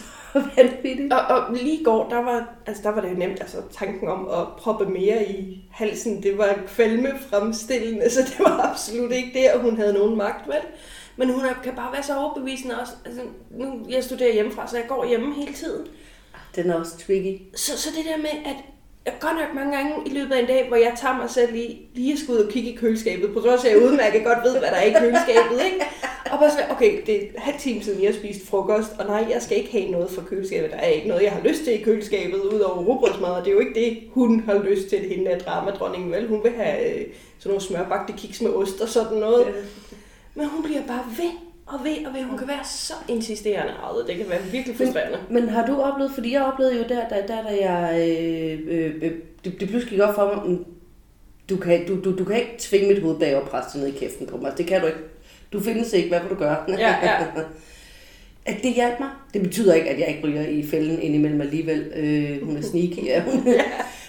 vanvittigt. 0.56 1.12
Og, 1.12 1.20
og 1.20 1.54
lige 1.54 1.80
i 1.80 1.84
går, 1.84 2.08
der 2.08 2.22
var, 2.22 2.54
altså, 2.66 2.82
der 2.82 2.90
var 2.90 3.00
det 3.00 3.10
jo 3.10 3.14
nemt, 3.14 3.40
altså 3.40 3.56
tanken 3.72 4.08
om 4.08 4.28
at 4.28 4.46
proppe 4.58 4.86
mere 4.86 5.28
i 5.28 5.64
halsen, 5.70 6.22
det 6.22 6.38
var 6.38 6.58
kvalme 6.68 7.08
fremstillende, 7.30 8.10
så 8.14 8.20
det 8.20 8.38
var 8.38 8.70
absolut 8.70 9.12
ikke 9.12 9.30
der, 9.34 9.58
hun 9.58 9.76
havde 9.76 9.92
nogen 9.92 10.16
magt, 10.16 10.48
vel? 10.48 10.62
Men 11.16 11.30
hun 11.30 11.42
kan 11.62 11.74
bare 11.76 11.92
være 11.92 12.02
så 12.02 12.16
overbevisende 12.16 12.80
også. 12.80 12.92
Altså, 13.04 13.22
nu, 13.50 13.86
jeg 13.88 14.04
studerer 14.04 14.32
hjemmefra, 14.32 14.66
så 14.68 14.76
jeg 14.76 14.86
går 14.88 15.08
hjemme 15.08 15.34
hele 15.34 15.52
tiden. 15.52 15.86
Den 16.56 16.70
er 16.70 16.74
også 16.74 16.98
tricky. 17.06 17.42
Så, 17.54 17.78
så 17.78 17.88
det 17.96 18.04
der 18.04 18.16
med, 18.16 18.30
at 18.44 18.56
jeg 19.06 19.14
godt 19.20 19.34
nok 19.34 19.54
mange 19.54 19.76
gange 19.76 19.92
i 20.06 20.10
løbet 20.10 20.32
af 20.32 20.40
en 20.40 20.46
dag, 20.46 20.68
hvor 20.68 20.76
jeg 20.76 20.92
tager 21.00 21.16
mig 21.16 21.30
selv 21.30 21.52
lige, 21.52 21.78
lige 21.94 22.12
at 22.12 22.18
skulle 22.18 22.40
ud 22.40 22.44
og 22.46 22.52
kigge 22.52 22.70
i 22.70 22.76
køleskabet, 22.76 23.34
på 23.34 23.40
trods 23.40 23.64
af, 23.64 23.68
at 23.68 23.74
jeg 23.74 23.82
udmærket 23.82 24.24
godt 24.24 24.38
ved, 24.44 24.58
hvad 24.58 24.68
der 24.68 24.76
er 24.76 24.82
i 24.82 24.92
køleskabet, 25.00 25.64
ikke? 25.64 25.84
Og 26.30 26.38
bare 26.38 26.50
så, 26.50 26.58
okay, 26.70 27.02
det 27.06 27.14
er 27.22 27.40
halv 27.40 27.58
time 27.58 27.82
siden, 27.82 28.02
jeg 28.02 28.10
har 28.10 28.18
spist 28.18 28.46
frokost, 28.46 28.90
og 28.98 29.06
nej, 29.06 29.26
jeg 29.30 29.42
skal 29.42 29.56
ikke 29.56 29.72
have 29.72 29.90
noget 29.90 30.10
fra 30.10 30.22
køleskabet. 30.22 30.70
Der 30.70 30.76
er 30.76 30.86
ikke 30.86 31.08
noget, 31.08 31.22
jeg 31.22 31.32
har 31.32 31.40
lyst 31.40 31.64
til 31.64 31.80
i 31.80 31.82
køleskabet, 31.82 32.40
udover 32.40 32.84
rugbrødsmad, 32.84 33.28
og 33.28 33.44
det 33.44 33.50
er 33.50 33.54
jo 33.54 33.60
ikke 33.60 33.80
det, 33.80 33.98
hun 34.12 34.40
har 34.46 34.58
lyst 34.58 34.88
til, 34.88 34.98
hende 34.98 35.30
af 35.30 35.40
dramadronningen, 35.40 36.12
vel? 36.12 36.28
Hun 36.28 36.44
vil 36.44 36.52
have 36.52 36.94
øh, 36.94 37.06
sådan 37.38 37.50
nogle 37.50 37.60
smørbagte 37.60 38.12
kiks 38.12 38.40
med 38.40 38.50
ost 38.50 38.80
og 38.80 38.88
sådan 38.88 39.18
noget. 39.18 39.46
Men 40.34 40.48
hun 40.48 40.62
bliver 40.62 40.82
bare 40.86 41.04
ved 41.16 41.30
og 41.66 41.84
ved 41.84 42.06
og 42.06 42.14
ved. 42.14 42.22
Hun 42.22 42.38
kan 42.38 42.48
være 42.48 42.64
så 42.64 42.94
insisterende, 43.08 43.72
og 43.82 44.08
det 44.08 44.16
kan 44.16 44.28
være 44.28 44.42
virkelig 44.52 44.76
frustrerende. 44.76 45.18
Men, 45.30 45.44
men 45.44 45.54
har 45.54 45.66
du 45.66 45.80
oplevet, 45.80 46.12
fordi 46.14 46.32
jeg 46.32 46.42
oplevede 46.42 46.76
jo 46.76 46.84
der, 46.88 47.08
da, 47.08 47.22
der, 47.28 47.42
da 47.42 47.70
jeg, 47.70 48.08
øh, 48.08 48.60
øh, 48.66 48.94
øh 49.02 49.12
det, 49.44 49.60
det 49.60 49.68
pludselig 49.68 49.90
gik 49.90 50.00
op 50.00 50.14
for 50.14 50.44
mig, 50.46 50.58
du 51.50 51.56
kan, 51.56 51.86
du, 51.86 52.00
du, 52.04 52.18
du 52.18 52.24
kan 52.24 52.36
ikke 52.36 52.54
tvinge 52.58 52.88
mit 52.88 53.02
hoved 53.02 53.18
bag 53.18 53.36
og 53.36 53.48
presse 53.48 53.78
ned 53.78 53.86
i 53.86 53.98
kæften 53.98 54.26
på 54.26 54.36
mig. 54.36 54.52
Det 54.58 54.66
kan 54.66 54.80
du 54.80 54.86
ikke. 54.86 54.98
Du 55.52 55.60
findes 55.60 55.92
ikke, 55.92 56.08
hvad 56.08 56.20
vil 56.20 56.30
du 56.30 56.34
gøre? 56.34 56.56
Ja, 56.68 56.94
ja. 57.02 57.24
at 58.52 58.56
det 58.62 58.74
hjalp 58.74 59.00
mig. 59.00 59.08
Det 59.34 59.42
betyder 59.42 59.74
ikke, 59.74 59.90
at 59.90 60.00
jeg 60.00 60.08
ikke 60.08 60.28
ryger 60.28 60.46
i 60.46 60.66
fælden 60.66 61.02
indimellem 61.02 61.40
alligevel. 61.40 61.92
Øh, 61.96 62.46
hun 62.46 62.56
er 62.56 62.62
sneaky, 62.62 63.06
ja. 63.12 63.22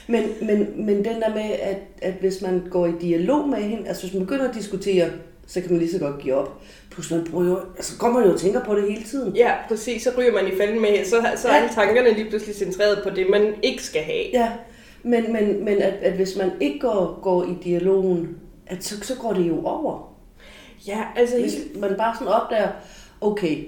Men, 0.08 0.24
men, 0.42 0.86
men 0.86 0.96
den 0.96 1.22
der 1.22 1.36
med, 1.36 1.52
at, 1.62 1.78
at 2.02 2.14
hvis 2.14 2.42
man 2.42 2.64
går 2.70 2.86
i 2.86 2.92
dialog 3.02 3.50
med 3.50 3.58
hende, 3.58 3.88
altså 3.88 4.04
hvis 4.04 4.14
man 4.14 4.26
begynder 4.26 4.50
at 4.50 4.56
diskutere, 4.56 5.10
så 5.48 5.62
kan 5.62 5.72
man 5.72 5.80
lige 5.80 5.92
så 5.92 6.00
godt 6.00 6.22
give 6.22 6.36
op. 6.36 6.62
Plus 6.92 7.12
man 7.12 7.28
bruger 7.32 7.46
jo, 7.46 7.60
altså 7.76 7.98
går 7.98 8.10
man 8.10 8.24
jo 8.24 8.34
og 8.34 8.40
tænker 8.40 8.64
på 8.64 8.76
det 8.76 8.92
hele 8.92 9.04
tiden. 9.04 9.36
Ja, 9.36 9.54
præcis. 9.68 10.04
Så 10.04 10.12
ryger 10.18 10.34
man 10.34 10.48
i 10.48 10.58
fælden 10.58 10.82
med, 10.82 11.06
så, 11.06 11.26
så 11.36 11.48
er 11.48 11.56
ja. 11.56 11.62
alle 11.62 11.74
tankerne 11.74 12.14
lige 12.14 12.30
pludselig 12.30 12.56
centreret 12.56 13.00
på 13.04 13.10
det, 13.10 13.30
man 13.30 13.54
ikke 13.64 13.84
skal 13.84 14.02
have. 14.02 14.26
Ja, 14.34 14.52
men, 15.04 15.34
men, 15.34 15.66
men 15.66 15.82
at, 15.82 15.94
at 15.94 16.14
hvis 16.14 16.36
man 16.38 16.52
ikke 16.60 16.80
går, 16.80 17.20
går 17.22 17.44
i 17.44 17.58
dialogen, 17.64 18.38
at 18.68 18.84
så, 18.84 18.96
så 19.02 19.16
går 19.16 19.34
det 19.34 19.48
jo 19.48 19.66
over. 19.66 20.14
Ja, 20.88 21.04
altså... 21.16 21.40
Hvis 21.40 21.56
man 21.76 21.96
bare 21.98 22.16
sådan 22.16 22.34
opdager, 22.34 22.70
okay, 23.22 23.64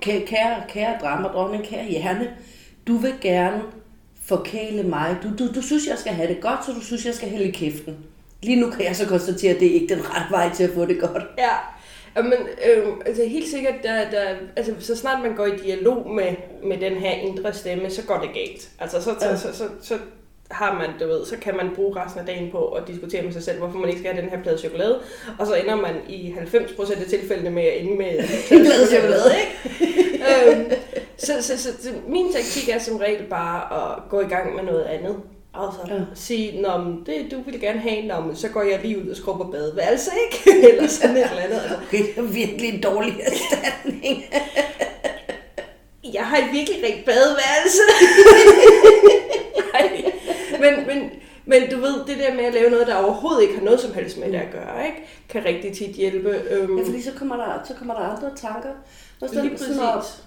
kære, 0.00 0.62
kære 0.68 0.98
dramadronning, 1.00 1.64
kære 1.64 1.84
hjerne, 1.84 2.30
du 2.86 2.96
vil 2.96 3.14
gerne 3.20 3.62
forkæle 4.22 4.82
mig. 4.82 5.16
Du, 5.22 5.28
du, 5.38 5.54
du 5.54 5.62
synes, 5.62 5.86
jeg 5.86 5.98
skal 5.98 6.12
have 6.12 6.28
det 6.28 6.40
godt, 6.40 6.66
så 6.66 6.72
du 6.72 6.80
synes, 6.80 7.06
jeg 7.06 7.14
skal 7.14 7.28
hælde 7.28 7.52
kæften. 7.52 7.96
Lige 8.44 8.60
nu 8.60 8.70
kan 8.70 8.84
jeg 8.84 8.96
så 8.96 9.06
konstatere, 9.06 9.54
at 9.54 9.60
det 9.60 9.68
er 9.68 9.74
ikke 9.74 9.94
den 9.94 10.02
rette 10.10 10.30
vej 10.30 10.50
til 10.54 10.64
at 10.64 10.70
få 10.70 10.86
det 10.86 11.00
godt. 11.00 11.22
Ja, 11.38 12.22
men 12.22 12.32
øh, 12.32 12.86
altså 13.06 13.24
helt 13.24 13.48
sikkert, 13.48 13.74
der, 13.82 14.10
der, 14.10 14.22
altså, 14.56 14.72
så 14.80 14.96
snart 14.96 15.22
man 15.22 15.36
går 15.36 15.46
i 15.46 15.56
dialog 15.56 16.10
med, 16.10 16.34
med 16.64 16.78
den 16.78 16.92
her 16.92 17.10
indre 17.10 17.52
stemme, 17.52 17.90
så 17.90 18.02
går 18.02 18.18
det 18.18 18.34
galt. 18.34 18.68
Altså 18.78 19.02
så, 19.02 19.14
så, 19.20 19.38
så, 19.38 19.56
så, 19.56 19.64
så 19.82 19.98
har 20.50 20.74
man, 20.74 20.90
du 21.00 21.06
ved, 21.06 21.26
så 21.26 21.36
kan 21.36 21.56
man 21.56 21.70
bruge 21.74 21.96
resten 21.96 22.20
af 22.20 22.26
dagen 22.26 22.50
på 22.50 22.68
at 22.68 22.88
diskutere 22.88 23.22
med 23.22 23.32
sig 23.32 23.42
selv, 23.42 23.58
hvorfor 23.58 23.78
man 23.78 23.88
ikke 23.88 24.00
skal 24.00 24.12
have 24.12 24.22
den 24.22 24.30
her 24.30 24.42
plade 24.42 24.58
chokolade, 24.58 25.00
og 25.38 25.46
så 25.46 25.54
ender 25.54 25.76
man 25.76 25.94
i 26.08 26.34
90% 26.38 27.00
af 27.00 27.06
tilfældene 27.08 27.50
med 27.50 27.62
at 27.62 27.80
ende 27.80 27.96
med 27.96 28.10
en 28.50 28.64
plade 28.64 28.86
chokolade, 28.86 29.30
ikke? 29.40 30.52
øhm, 30.52 30.72
så, 31.16 31.32
så, 31.40 31.58
så, 31.58 31.68
så, 31.82 31.88
min 32.08 32.32
taktik 32.32 32.68
er 32.68 32.78
som 32.78 32.96
regel 32.96 33.24
bare 33.30 33.92
at 33.94 34.08
gå 34.10 34.20
i 34.20 34.28
gang 34.28 34.54
med 34.54 34.62
noget 34.62 34.84
andet. 34.84 35.16
Altså 35.56 35.94
ja. 35.94 36.00
sige, 36.14 36.62
Nå, 36.62 36.68
det 37.06 37.26
du 37.30 37.42
vil 37.42 37.60
gerne 37.60 37.80
have, 37.80 38.06
Nå, 38.06 38.20
men 38.20 38.36
så 38.36 38.48
går 38.48 38.62
jeg 38.62 38.80
lige 38.82 39.04
ud 39.04 39.08
og 39.08 39.16
skrubber 39.16 39.50
badeværelse, 39.50 40.10
ikke? 40.24 40.50
eller 40.70 40.88
sådan 40.88 41.16
et 41.16 41.30
eller 41.30 41.42
andet. 41.42 41.60
Altså. 41.60 41.76
Okay, 41.86 41.98
det 41.98 42.18
er 42.18 42.22
virkelig 42.22 42.74
en 42.74 42.80
dårlig 42.80 43.14
erstatning. 43.20 44.24
jeg 46.14 46.22
har 46.22 46.36
et 46.36 46.52
virkelig 46.52 46.84
rigt 46.84 47.04
badeværelse. 47.04 47.82
men, 50.60 50.86
men, 50.86 51.10
men 51.44 51.70
du 51.70 51.80
ved, 51.80 52.06
det 52.06 52.18
der 52.18 52.34
med 52.34 52.44
at 52.44 52.54
lave 52.54 52.70
noget, 52.70 52.86
der 52.86 52.96
overhovedet 52.96 53.42
ikke 53.42 53.54
har 53.54 53.64
noget 53.64 53.80
som 53.80 53.94
helst 53.94 54.18
med 54.18 54.32
det 54.32 54.38
at 54.38 54.52
gøre, 54.52 54.86
ikke? 54.86 54.98
kan 55.28 55.44
rigtig 55.44 55.76
tit 55.76 55.96
hjælpe. 55.96 56.42
Øhm. 56.50 56.78
Ja, 56.78 56.84
fordi 56.84 57.02
så 57.02 57.10
kommer, 57.18 57.36
der, 57.36 57.64
så 57.68 57.74
kommer 57.74 57.94
der 57.94 58.00
andre 58.00 58.30
tanker. 58.36 58.70
Og 59.20 59.28
så 59.28 59.42
Lige 59.42 59.50
præcis. 59.50 59.78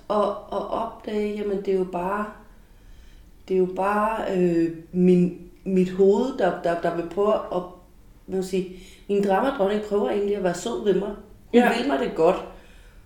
Og, 0.08 0.36
og 0.50 0.68
opdage, 0.68 1.36
jamen 1.36 1.58
det 1.58 1.74
er 1.74 1.78
jo 1.78 1.84
bare, 1.84 2.26
det 3.48 3.54
er 3.54 3.58
jo 3.58 3.68
bare 3.76 4.38
øh, 4.38 4.70
min, 4.92 5.38
mit 5.66 5.90
hoved, 5.90 6.38
der, 6.38 6.62
der, 6.64 6.82
der 6.82 6.96
vil 6.96 7.10
prøve 7.10 7.34
at, 7.34 7.62
hvad 8.26 8.44
sige, 8.44 8.80
min 9.10 9.24
dramadronning 9.24 9.82
prøver 9.82 10.10
egentlig 10.10 10.36
at 10.36 10.44
være 10.44 10.54
sød 10.54 10.84
ved 10.84 10.94
mig. 10.94 11.12
Hun 11.52 11.62
ja. 11.62 11.78
vil 11.78 11.88
mig 11.88 12.00
det 12.00 12.16
godt. 12.16 12.36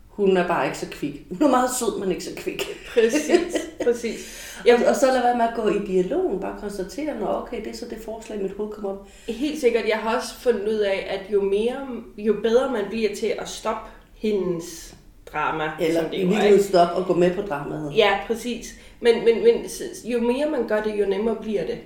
Hun 0.08 0.38
er 0.38 0.48
bare 0.48 0.66
ikke 0.66 0.78
så 0.78 0.88
kvik. 0.92 1.26
Hun 1.30 1.48
er 1.48 1.52
meget 1.52 1.70
sød, 1.80 2.00
men 2.00 2.12
ikke 2.12 2.24
så 2.24 2.36
kvik. 2.36 2.64
Præcis, 2.94 3.56
præcis. 3.84 4.38
Ja. 4.66 4.90
Og 4.90 4.96
så 4.96 5.06
lad 5.06 5.22
være 5.22 5.38
med 5.38 5.46
at 5.46 5.54
gå 5.56 5.68
i 5.68 5.86
dialogen, 5.86 6.40
bare 6.40 6.60
konstatere, 6.60 7.20
når 7.20 7.28
okay, 7.28 7.64
det 7.64 7.68
er 7.68 7.78
så 7.78 7.86
det 7.90 7.98
forslag, 8.06 8.42
mit 8.42 8.52
hoved 8.58 8.72
kommer 8.72 8.90
op. 8.90 9.08
Helt 9.28 9.62
sikkert. 9.62 9.84
Jeg 9.88 9.98
har 9.98 10.18
også 10.18 10.34
fundet 10.40 10.68
ud 10.68 10.78
af, 10.78 11.08
at 11.10 11.34
jo 11.34 11.42
mere, 11.42 11.88
jo 12.18 12.36
bedre 12.44 12.72
man 12.72 12.84
bliver 12.90 13.16
til 13.16 13.34
at 13.40 13.50
stoppe 13.50 13.90
hendes 14.16 14.96
drama. 15.34 15.72
Eller 15.80 16.02
som 16.02 16.10
det 16.10 16.18
i 16.18 16.26
virkeligheden 16.26 16.64
stoppe 16.64 16.94
og 16.94 17.06
gå 17.06 17.14
med 17.14 17.36
på 17.36 17.42
dramaet. 17.42 17.98
Ja, 17.98 18.20
præcis. 18.28 18.76
Men, 19.00 19.16
men, 19.26 19.44
men 19.44 19.66
jo 20.06 20.20
mere 20.20 20.50
man 20.50 20.68
gør 20.68 20.84
det, 20.84 21.00
jo 21.00 21.06
nemmere 21.06 21.36
bliver 21.42 21.66
det. 21.66 21.78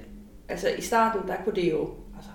Altså 0.49 0.67
i 0.77 0.81
starten, 0.81 1.27
der 1.27 1.35
kunne 1.43 1.55
det 1.55 1.71
jo 1.71 1.89
altså, 2.15 2.29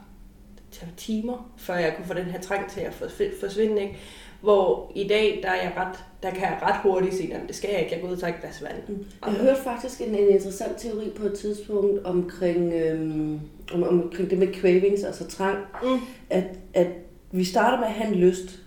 tage 0.71 0.93
timer, 0.97 1.53
før 1.57 1.75
jeg 1.75 1.95
kunne 1.97 2.07
få 2.07 2.15
den 2.15 2.25
her 2.25 2.41
trang 2.41 2.71
til 2.71 2.81
at 2.81 2.95
forsvinde. 3.41 3.83
Ikke? 3.83 3.97
Hvor 4.41 4.93
i 4.95 5.09
dag, 5.09 5.41
der, 5.43 5.51
er 5.51 5.63
jeg 5.63 5.73
ret, 5.77 5.99
der 6.23 6.31
kan 6.31 6.43
jeg 6.43 6.59
ret 6.63 6.81
hurtigt 6.83 7.15
sige, 7.15 7.35
at 7.35 7.41
det 7.49 7.57
skal 7.57 7.71
jeg 7.71 7.81
ikke, 7.81 7.93
jeg 7.93 8.01
går 8.01 8.09
ud 8.09 8.13
og 8.13 8.21
tager 8.21 8.35
et 8.35 8.41
glas 8.41 8.63
vand. 8.63 8.77
Mm. 8.89 9.05
Jeg 9.27 9.35
hørte 9.35 9.63
faktisk 9.63 10.01
en, 10.01 10.15
en 10.15 10.29
interessant 10.29 10.79
teori 10.79 11.11
på 11.17 11.27
et 11.27 11.39
tidspunkt 11.39 12.05
omkring, 12.05 12.73
øhm, 12.73 13.41
om, 13.73 13.83
omkring 13.83 14.31
det 14.31 14.39
med 14.39 14.55
cravings, 14.55 15.05
altså 15.05 15.27
trang, 15.27 15.59
mm. 15.83 15.99
at, 16.31 16.45
at 16.75 16.87
vi 17.33 17.45
starter 17.45 17.79
med 17.79 17.87
at 17.87 17.93
have 17.93 18.15
en 18.15 18.21
lyst, 18.21 18.59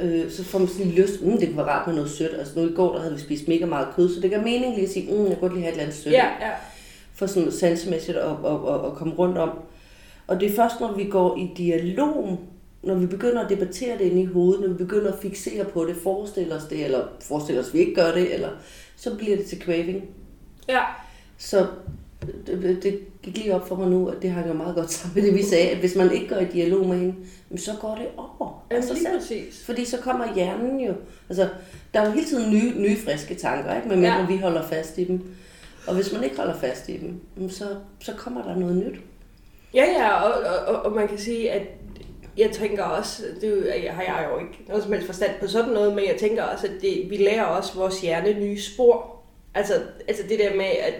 øh, 0.00 0.30
så 0.30 0.44
får 0.44 0.58
man 0.58 0.68
sådan 0.68 0.90
lyst, 0.90 1.22
mm, 1.22 1.38
det 1.38 1.48
kunne 1.48 1.56
være 1.56 1.66
rart 1.66 1.86
med 1.86 1.94
noget 1.94 2.10
sødt. 2.10 2.38
Altså 2.38 2.60
nu 2.60 2.68
i 2.68 2.72
går, 2.72 2.92
der 2.92 3.00
havde 3.00 3.14
vi 3.14 3.20
spist 3.20 3.48
mega 3.48 3.66
meget 3.66 3.88
kød, 3.96 4.14
så 4.14 4.20
det 4.20 4.30
gør 4.30 4.42
mening 4.42 4.74
lige 4.74 4.86
at 4.86 4.92
sige, 4.92 5.12
mm, 5.12 5.22
jeg 5.22 5.28
kan 5.30 5.40
godt 5.40 5.52
lige 5.52 5.62
have 5.62 5.68
et 5.68 5.72
eller 5.72 5.82
andet 5.82 6.02
sødt. 6.02 6.14
Ja, 6.14 6.26
ja. 6.40 6.50
For 7.14 7.26
sådan 7.26 7.52
sansemæssigt 7.52 8.18
at, 8.18 8.30
at, 8.30 8.74
at, 8.74 8.86
at 8.86 8.92
komme 8.94 9.14
rundt 9.14 9.38
om. 9.38 9.50
Og 10.26 10.40
det 10.40 10.50
er 10.50 10.56
først, 10.56 10.80
når 10.80 10.92
vi 10.96 11.04
går 11.04 11.36
i 11.36 11.50
dialog 11.56 12.38
når 12.84 12.94
vi 12.94 13.06
begynder 13.06 13.44
at 13.44 13.50
debattere 13.50 13.98
det 13.98 14.04
inde 14.04 14.22
i 14.22 14.26
hovedet, 14.26 14.60
når 14.60 14.68
vi 14.68 14.74
begynder 14.74 15.12
at 15.12 15.18
fixere 15.18 15.64
på 15.64 15.84
det, 15.84 15.96
forestille 16.02 16.54
os 16.54 16.64
det, 16.64 16.84
eller 16.84 17.04
forestille 17.20 17.60
os, 17.60 17.68
at 17.68 17.74
vi 17.74 17.78
ikke 17.78 17.94
gør 17.94 18.12
det, 18.12 18.34
eller, 18.34 18.48
så 18.96 19.16
bliver 19.16 19.36
det 19.36 19.46
til 19.46 19.62
craving. 19.62 20.04
Ja. 20.68 20.80
Så 21.38 21.66
det, 22.46 22.82
det 22.82 23.00
gik 23.22 23.36
lige 23.36 23.54
op 23.54 23.68
for 23.68 23.76
mig 23.76 23.88
nu, 23.88 24.08
at 24.08 24.22
det 24.22 24.30
har 24.30 24.46
jo 24.46 24.52
meget 24.52 24.74
godt 24.74 24.92
sammen 24.92 25.14
med 25.14 25.22
det, 25.22 25.34
vi 25.38 25.42
sagde, 25.42 25.70
at 25.70 25.76
hvis 25.76 25.96
man 25.96 26.12
ikke 26.12 26.28
går 26.28 26.36
i 26.36 26.44
dialog 26.44 26.86
med 26.86 26.98
hende, 26.98 27.14
så 27.56 27.70
går 27.80 27.94
det 27.94 28.06
over. 28.16 28.64
Ja, 28.70 28.76
altså, 28.76 28.94
lige 28.94 29.08
præcis. 29.18 29.64
Fordi 29.64 29.84
så 29.84 29.98
kommer 29.98 30.34
hjernen 30.34 30.80
jo, 30.80 30.94
altså 31.28 31.48
der 31.94 32.00
er 32.00 32.06
jo 32.06 32.12
hele 32.12 32.26
tiden 32.26 32.52
nye, 32.52 32.72
nye 32.76 32.96
friske 32.96 33.34
tanker, 33.34 33.76
ikke? 33.76 33.88
men 33.88 34.02
ja. 34.02 34.26
vi 34.26 34.36
holder 34.36 34.62
fast 34.62 34.98
i 34.98 35.04
dem. 35.04 35.34
Og 35.86 35.94
hvis 35.94 36.12
man 36.12 36.24
ikke 36.24 36.36
holder 36.36 36.54
fast 36.54 36.88
i 36.88 36.96
dem, 36.96 37.50
så, 37.50 37.64
så 38.00 38.12
kommer 38.12 38.42
der 38.42 38.56
noget 38.56 38.76
nyt. 38.76 39.00
Ja, 39.74 39.84
ja, 39.84 40.12
og, 40.12 40.42
og, 40.66 40.82
og 40.82 40.92
man 40.92 41.08
kan 41.08 41.18
sige, 41.18 41.50
at 41.50 41.62
jeg 42.36 42.50
tænker 42.50 42.84
også, 42.84 43.22
det 43.40 43.72
har 43.90 44.02
jeg 44.02 44.28
jo 44.32 44.38
ikke 44.38 44.64
noget 44.68 44.82
som 44.82 44.92
helst 44.92 45.06
forstand 45.06 45.32
på 45.40 45.46
sådan 45.46 45.72
noget, 45.72 45.94
men 45.94 46.04
jeg 46.04 46.16
tænker 46.18 46.42
også, 46.42 46.66
at 46.66 46.72
det, 46.82 47.10
vi 47.10 47.16
lærer 47.16 47.44
også 47.44 47.74
vores 47.74 48.00
hjerne 48.00 48.40
nye 48.40 48.60
spor. 48.60 49.13
Altså, 49.54 49.74
altså 50.08 50.22
det 50.28 50.38
der 50.38 50.56
med, 50.56 50.64
at 50.64 50.94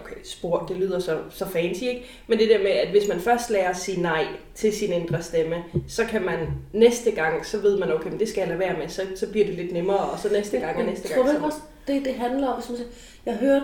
okay, 0.00 0.14
spor, 0.24 0.66
det 0.68 0.76
lyder 0.76 0.98
så, 0.98 1.18
så 1.30 1.48
fancy, 1.48 1.82
ikke? 1.82 2.04
Men 2.26 2.38
det 2.38 2.48
der 2.48 2.58
med, 2.58 2.70
at 2.70 2.88
hvis 2.88 3.08
man 3.08 3.20
først 3.20 3.50
lærer 3.50 3.70
at 3.70 3.76
sige 3.76 4.02
nej 4.02 4.24
til 4.54 4.72
sin 4.72 4.92
indre 4.92 5.22
stemme, 5.22 5.56
så 5.88 6.04
kan 6.04 6.22
man 6.22 6.38
næste 6.72 7.10
gang, 7.10 7.46
så 7.46 7.58
ved 7.58 7.78
man, 7.78 7.92
okay, 7.92 8.10
men 8.10 8.18
det 8.18 8.28
skal 8.28 8.40
jeg 8.40 8.48
lade 8.48 8.58
være 8.58 8.78
med, 8.78 8.88
så, 8.88 9.02
så 9.16 9.30
bliver 9.30 9.46
det 9.46 9.54
lidt 9.54 9.72
nemmere, 9.72 9.98
og 9.98 10.18
så 10.18 10.28
næste 10.32 10.58
gang 10.58 10.78
og 10.78 10.84
næste 10.84 11.08
gang. 11.08 11.26
Tror 11.26 11.38
du 11.38 11.44
også, 11.44 11.58
det, 11.86 12.04
det 12.04 12.14
handler 12.14 12.48
om, 12.48 12.60
hvis 12.60 12.68
man 12.68 12.78
siger, 12.78 12.88
jeg 13.26 13.34
har 13.34 13.40
hørt 13.40 13.62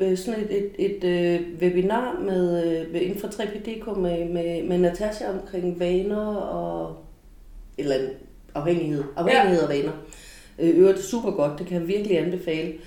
øh, 0.00 0.18
sådan 0.18 0.40
et, 0.40 0.56
et, 0.56 0.70
et 0.78 1.04
øh, 1.04 1.40
webinar 1.60 2.20
med, 2.20 2.64
øh, 2.94 3.02
inden 3.02 3.20
for 3.20 3.28
3PDK 3.28 3.98
med, 3.98 4.24
med, 4.24 4.62
med 4.62 4.78
Natasha 4.78 5.30
omkring 5.30 5.80
vaner 5.80 6.34
og 6.36 6.96
eller 7.78 7.96
afhængighed. 8.54 9.04
Afhængighed 9.16 9.58
ja. 9.58 9.64
og 9.64 9.70
vaner. 9.70 9.92
Øh, 10.58 10.78
øvrigt 10.78 10.98
super 10.98 11.30
godt, 11.30 11.58
det 11.58 11.66
kan 11.66 11.80
jeg 11.80 11.88
virkelig 11.88 12.18
anbefale. 12.18 12.68
Øh, 12.68 12.78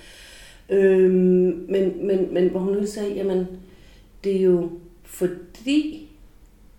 men, 0.80 2.06
men, 2.06 2.34
men 2.34 2.48
hvor 2.48 2.60
hun 2.60 2.74
nu 2.74 2.86
sagde, 2.86 3.14
jamen 3.14 3.46
det 4.24 4.36
er 4.36 4.42
jo 4.42 4.70
fordi 5.04 6.08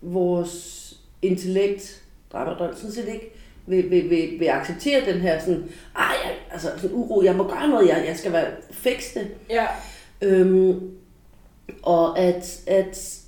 vores 0.02 0.80
intellekt, 1.22 2.02
drømmer 2.32 2.74
sådan 2.74 2.92
set 2.92 3.08
ikke, 3.08 3.32
vil, 3.66 3.90
vil, 3.90 4.10
vil, 4.10 4.30
vil 4.38 4.46
acceptere 4.46 5.12
den 5.12 5.20
her 5.20 5.40
sådan, 5.40 5.64
ej, 5.96 6.14
jeg, 6.24 6.32
altså 6.50 6.70
sådan 6.76 6.96
uro, 6.96 7.22
jeg 7.22 7.36
må 7.36 7.48
gøre 7.48 7.68
noget, 7.68 7.88
jeg, 7.88 8.04
jeg 8.06 8.16
skal 8.18 8.32
være 8.32 8.50
fikse 8.70 9.20
det. 9.20 9.28
Ja. 9.50 9.66
Øhm, 10.22 10.90
og 11.82 12.18
at, 12.18 12.62
at 12.66 13.20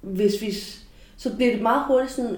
hvis 0.00 0.42
vi, 0.42 0.54
så 1.16 1.36
bliver 1.36 1.52
det 1.52 1.62
meget 1.62 1.86
hurtigt 1.86 2.12
sådan, 2.12 2.36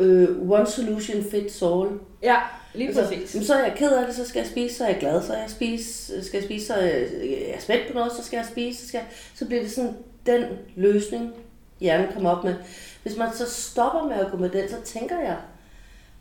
øh, 0.00 0.50
one 0.50 0.66
solution 0.66 1.24
fits 1.30 1.62
all. 1.62 1.88
Ja, 2.22 2.36
lige 2.74 2.88
Altså, 2.88 3.02
præcis. 3.02 3.34
jamen, 3.34 3.46
så 3.46 3.54
er 3.54 3.64
jeg 3.64 3.74
ked 3.76 3.92
af 3.92 4.06
det, 4.06 4.14
så 4.14 4.28
skal 4.28 4.40
jeg 4.40 4.48
spise, 4.48 4.74
så 4.76 4.84
er 4.84 4.88
jeg 4.88 4.98
glad, 5.00 5.22
så 5.22 5.32
er 5.32 5.38
jeg 5.40 5.50
spise, 5.50 6.24
skal 6.24 6.38
jeg 6.38 6.44
spise, 6.44 6.66
så 6.66 6.74
er 6.74 6.80
jeg, 6.86 7.06
jeg 7.22 7.54
er 7.54 7.60
spændt 7.60 7.86
på 7.88 7.94
noget, 7.94 8.12
så 8.12 8.24
skal 8.24 8.36
jeg 8.36 8.46
spise, 8.46 8.80
så, 8.82 8.88
skal 8.88 8.98
jeg, 8.98 9.06
så 9.34 9.46
bliver 9.46 9.62
det 9.62 9.70
sådan 9.70 9.94
den 10.26 10.44
løsning, 10.76 11.32
hjernen 11.80 12.12
kommer 12.12 12.30
op 12.30 12.44
med. 12.44 12.54
Hvis 13.02 13.16
man 13.16 13.28
så 13.34 13.50
stopper 13.50 14.08
med 14.08 14.16
at 14.26 14.30
gå 14.30 14.36
med 14.36 14.50
den, 14.50 14.68
så 14.68 14.76
tænker 14.84 15.20
jeg, 15.20 15.36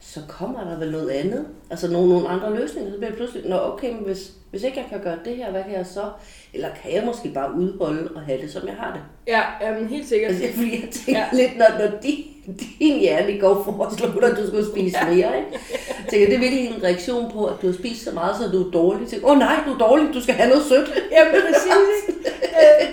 så 0.02 0.20
kommer 0.28 0.70
der 0.70 0.80
vel 0.80 0.92
noget 0.92 1.10
andet, 1.10 1.46
altså 1.70 1.92
nogle, 1.92 2.10
nogle 2.10 2.28
andre 2.28 2.56
løsninger, 2.60 2.92
så 2.92 2.98
bliver 2.98 3.10
det 3.10 3.18
pludselig, 3.18 3.50
nå 3.50 3.58
okay, 3.58 3.94
men 3.94 4.04
hvis, 4.06 4.32
hvis 4.52 4.64
ikke 4.64 4.78
jeg 4.78 4.86
kan 4.90 5.02
gøre 5.04 5.18
det 5.26 5.36
her, 5.36 5.52
hvad 5.52 5.64
kan 5.64 5.74
jeg 5.74 5.86
så? 5.86 6.10
Eller 6.54 6.68
kan 6.84 6.94
jeg 6.94 7.04
måske 7.06 7.30
bare 7.30 7.54
udholde 7.58 8.10
og 8.16 8.22
have 8.22 8.42
det, 8.42 8.52
som 8.52 8.68
jeg 8.68 8.76
har 8.76 8.94
det? 8.94 9.02
Ja, 9.28 9.42
jamen, 9.62 9.90
helt 9.90 10.08
sikkert. 10.08 10.32
Altså, 10.32 10.48
fordi 10.54 10.72
jeg 10.82 10.90
tænker 10.92 11.22
Ja. 11.22 11.26
lidt, 11.34 11.58
når, 11.58 11.66
når 11.80 12.00
din, 12.02 12.26
din 12.80 13.00
hjerne 13.00 13.40
går 13.40 13.64
foreslog 13.64 14.22
dig, 14.22 14.32
at 14.32 14.38
du 14.38 14.48
skulle 14.48 14.66
spise 14.72 14.98
ja. 15.02 15.06
mere, 15.06 15.38
ikke? 15.40 15.52
Jeg 15.52 16.06
tænker, 16.10 16.28
det 16.28 16.36
er 16.36 16.40
virkelig 16.40 16.68
en 16.68 16.84
reaktion 16.84 17.32
på, 17.32 17.46
at 17.46 17.54
du 17.62 17.68
har 17.68 17.74
spist 17.74 18.04
så 18.04 18.12
meget, 18.14 18.36
så 18.38 18.52
du 18.58 18.68
er 18.68 18.72
dårlig. 18.72 19.08
Tænker, 19.08 19.28
åh 19.28 19.32
oh, 19.32 19.38
nej, 19.40 19.56
du 19.68 19.74
er 19.74 19.78
dårlig, 19.78 20.14
du 20.14 20.22
skal 20.22 20.36
have 20.36 20.50
noget 20.50 20.64
sødt. 20.66 20.90
Jamen, 21.12 21.34
præcis. 21.42 22.16
øh, 22.62 22.90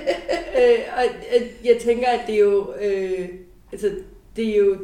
øh, 0.63 0.79
og 0.97 1.05
øh, 1.37 1.47
jeg 1.65 1.77
tænker, 1.85 2.09
at 2.09 2.21
det 2.27 2.35
er 2.35 2.39
jo... 2.41 2.73
Øh, 2.81 3.29
altså, 3.73 3.91
det 4.37 4.49
er 4.49 4.57
jo 4.57 4.77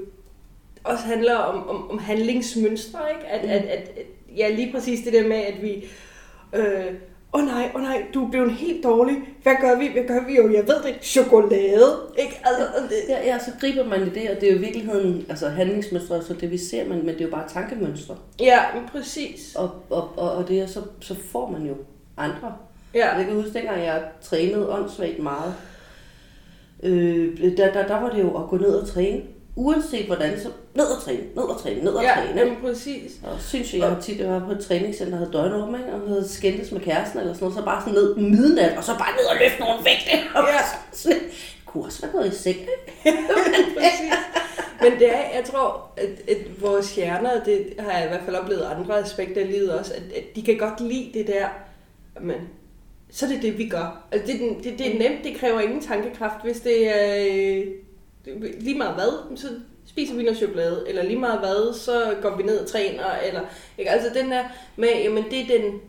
også 0.85 1.05
handler 1.05 1.35
om, 1.35 1.69
om, 1.69 1.91
om 1.91 1.99
handlingsmønstre, 1.99 2.99
ikke? 3.15 3.27
At, 3.33 3.45
Mm. 3.45 3.51
at, 3.51 3.57
at, 3.62 3.89
at, 3.97 4.07
ja, 4.37 4.49
lige 4.55 4.73
præcis 4.73 5.05
det 5.05 5.12
der 5.12 5.29
med, 5.29 5.37
at 5.37 5.62
vi... 5.62 5.85
Øh, 6.53 6.85
åh 7.35 7.41
oh 7.41 7.47
nej, 7.47 7.71
åh 7.75 7.81
oh 7.81 7.83
nej, 7.83 8.03
du 8.15 8.27
er 8.27 8.31
blevet 8.31 8.53
helt 8.53 8.85
dårlig. 8.85 9.17
Hvad 9.43 9.53
gør 9.61 9.79
vi? 9.79 9.89
Hvad 9.89 10.03
gør 10.05 10.27
vi? 10.27 10.37
Jo, 10.37 10.53
jeg 10.53 10.67
ved 10.67 10.83
det. 10.85 10.95
Chokolade. 11.03 11.97
Ikke? 12.19 12.41
Altså, 12.45 12.62
det, 12.89 12.97
Ja, 13.09 13.27
ja, 13.27 13.39
så 13.39 13.51
griber 13.61 13.85
man 13.85 14.03
i 14.07 14.11
det, 14.11 14.31
og 14.31 14.41
det 14.41 14.49
er 14.49 14.53
jo 14.53 14.59
i 14.59 14.61
virkeligheden, 14.61 15.27
altså 15.29 15.49
handlingsmønstre, 15.49 16.23
så 16.23 16.35
det 16.35 16.51
vi 16.51 16.59
ser, 16.59 16.85
men, 16.89 16.99
men 16.99 17.09
det 17.15 17.21
er 17.21 17.25
jo 17.25 17.31
bare 17.31 17.49
tankemønstre. 17.49 18.17
ja, 18.41 18.61
men 18.75 18.89
præcis. 18.93 19.55
Og, 19.55 19.71
og, 19.91 20.09
og, 20.17 20.31
og 20.33 20.49
det 20.49 20.61
er 20.61 20.67
så, 20.67 20.81
så 21.01 21.15
får 21.33 21.51
man 21.51 21.62
jo 21.67 21.75
andre. 22.17 22.55
Ja, 22.95 23.17
Jeg 23.17 23.25
kan 23.27 23.35
huske, 23.35 23.53
dengang 23.55 23.85
jeg 23.85 24.03
trænede 24.23 24.69
åndssvagt 24.73 25.19
meget, 25.19 25.55
øh, 26.83 27.41
der, 27.57 27.73
der, 27.73 27.87
der 27.87 28.01
var 28.01 28.11
det 28.11 28.23
jo 28.23 28.43
at 28.43 28.49
gå 28.49 28.57
ned 28.57 28.75
og 28.75 28.89
træne. 28.89 29.21
Uanset 29.57 30.07
hvordan, 30.07 30.41
så 30.41 30.49
ned 30.75 30.85
og 30.85 31.03
træne, 31.03 31.23
ned 31.35 31.43
og 31.43 31.61
træne, 31.63 31.85
ned 31.85 31.93
og 31.93 32.03
ja 32.03 32.15
træne. 32.15 32.41
jamen, 32.41 32.57
præcis. 32.61 33.13
Og 33.25 33.41
synes 33.41 33.73
jeg, 33.75 33.81
jeg 33.81 33.97
tit, 34.03 34.19
jeg 34.21 34.29
var 34.29 34.39
på 34.47 34.53
et 34.53 34.61
træningscenter, 34.65 35.19
der 35.19 35.25
havde 35.25 35.33
døgnåben, 35.33 35.75
ikke? 35.75 35.93
og 35.93 36.09
havde 36.09 36.29
skændtes 36.29 36.73
med 36.73 36.81
kæresten 36.81 37.19
eller 37.21 37.35
sådan 37.35 37.45
noget, 37.45 37.59
så 37.59 37.65
bare 37.65 37.81
sådan 37.83 37.95
ned 37.95 38.15
midnat, 38.17 38.77
og 38.79 38.85
så 38.85 38.93
bare 38.99 39.13
ned 39.17 39.27
og 39.31 39.37
løfte 39.41 39.61
nogle 39.61 39.85
vægte. 39.85 40.11
Og 40.37 40.43
Ja. 40.49 40.59
sådan, 40.93 41.17
jeg 41.23 41.31
kunne 41.67 41.85
også 41.85 42.03
være 42.03 42.13
gået 42.13 42.27
i 42.33 42.37
seng, 42.37 42.57
ikke? 42.59 42.73
Præcis. 43.79 44.13
Men 44.83 44.93
det 44.99 45.09
er, 45.15 45.21
jeg 45.37 45.43
tror, 45.45 45.91
at, 45.97 46.09
at 46.37 46.63
vores 46.63 46.95
hjerner, 46.95 47.45
det 47.45 47.67
har 47.79 47.93
jeg 47.99 48.05
i 48.05 48.09
hvert 48.09 48.23
fald 48.25 48.37
oplevet 48.37 48.63
andre 48.63 48.99
aspekter 48.99 49.41
af 49.41 49.47
livet 49.53 49.79
også, 49.79 49.93
at, 49.95 50.03
at 50.17 50.25
de 50.37 50.43
kan 50.43 50.57
godt 50.59 50.81
lide 50.81 51.11
det 51.15 51.27
der, 51.27 51.47
men 52.21 52.37
så 53.11 53.27
er 53.27 53.31
det 53.31 53.43
det, 53.43 53.59
vi 53.59 53.69
gør. 53.69 54.03
Altså, 54.13 54.27
det, 54.33 54.43
er 54.51 54.55
det, 54.63 54.79
det 54.79 54.95
er 54.95 54.99
nemt, 54.99 55.25
det 55.25 55.37
kræver 55.37 55.61
ingen 55.61 55.81
tankekraft. 55.83 56.45
Hvis 56.45 56.61
det 56.61 56.89
er 56.89 57.27
øh, 57.31 57.67
lige 58.61 58.79
meget 58.79 58.95
hvad, 58.95 59.37
så 59.37 59.47
spiser 59.88 60.14
vi 60.14 60.23
noget 60.23 60.38
chokolade, 60.38 60.85
eller 60.88 61.02
lige 61.02 61.19
meget 61.19 61.38
hvad, 61.38 61.75
så 61.75 62.14
går 62.23 62.37
vi 62.37 62.43
ned 62.43 62.59
og 62.59 62.67
træner, 62.69 63.05
eller, 63.26 63.41
ikke? 63.79 63.91
Altså 63.91 64.09
den 64.14 64.31
der 64.31 64.45
med, 64.76 64.88
jamen 65.05 65.25
det 65.31 65.41
er 65.41 65.59
den, 65.61 65.81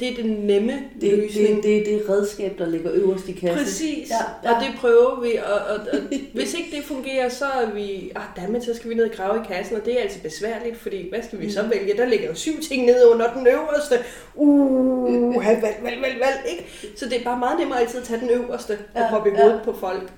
det 0.00 0.08
er 0.08 0.22
den 0.22 0.30
nemme 0.30 0.72
Det, 1.00 1.18
løsning. 1.18 1.56
det, 1.56 1.64
det 1.64 1.78
er 1.78 1.84
det 1.84 2.10
redskab, 2.10 2.58
der 2.58 2.66
ligger 2.66 2.90
øverst 2.94 3.28
i 3.28 3.32
kassen. 3.32 3.58
Præcis, 3.58 4.10
Ja, 4.10 4.14
ja, 4.44 4.50
ja. 4.50 4.56
og 4.56 4.62
det 4.64 4.74
prøver 4.80 5.20
vi, 5.20 5.36
og, 5.36 5.54
og, 5.76 5.80
og 5.92 5.98
hvis 6.34 6.54
ikke 6.54 6.76
det 6.76 6.84
fungerer, 6.84 7.28
så 7.28 7.44
er 7.44 7.70
vi, 7.74 8.12
ah 8.16 8.22
dammit, 8.42 8.64
så 8.64 8.74
skal 8.74 8.90
vi 8.90 8.94
ned 8.94 9.04
og 9.04 9.10
grave 9.16 9.40
i 9.44 9.52
kassen, 9.54 9.76
og 9.76 9.84
det 9.84 9.98
er 9.98 10.02
altså 10.02 10.18
besværligt, 10.22 10.76
fordi 10.76 11.08
hvad 11.08 11.22
skal 11.22 11.40
vi 11.40 11.44
Mm. 11.44 11.50
så 11.50 11.62
vælge? 11.62 11.96
Der 11.96 12.04
ligger 12.06 12.28
jo 12.28 12.34
syv 12.34 12.60
ting 12.60 12.86
nede 12.86 13.10
under 13.10 13.32
den 13.32 13.46
øverste. 13.46 13.94
Uh, 14.34 15.44
valg, 15.44 15.62
valg, 15.62 15.76
valg, 15.82 16.02
valg, 16.02 16.14
valg, 16.20 16.38
ikke? 16.50 16.92
Så 16.96 17.04
det 17.08 17.20
er 17.20 17.24
bare 17.24 17.38
meget 17.38 17.58
nemmere 17.58 17.80
altid 17.80 17.98
at 18.00 18.04
tage 18.06 18.20
den 18.20 18.30
øverste 18.30 18.78
og 18.94 19.00
Ja, 19.00 19.08
proppe 19.10 19.30
i 19.30 19.32
ja. 19.32 19.40
hovedet 19.42 19.60
på 19.64 19.72
folk. 19.72 20.12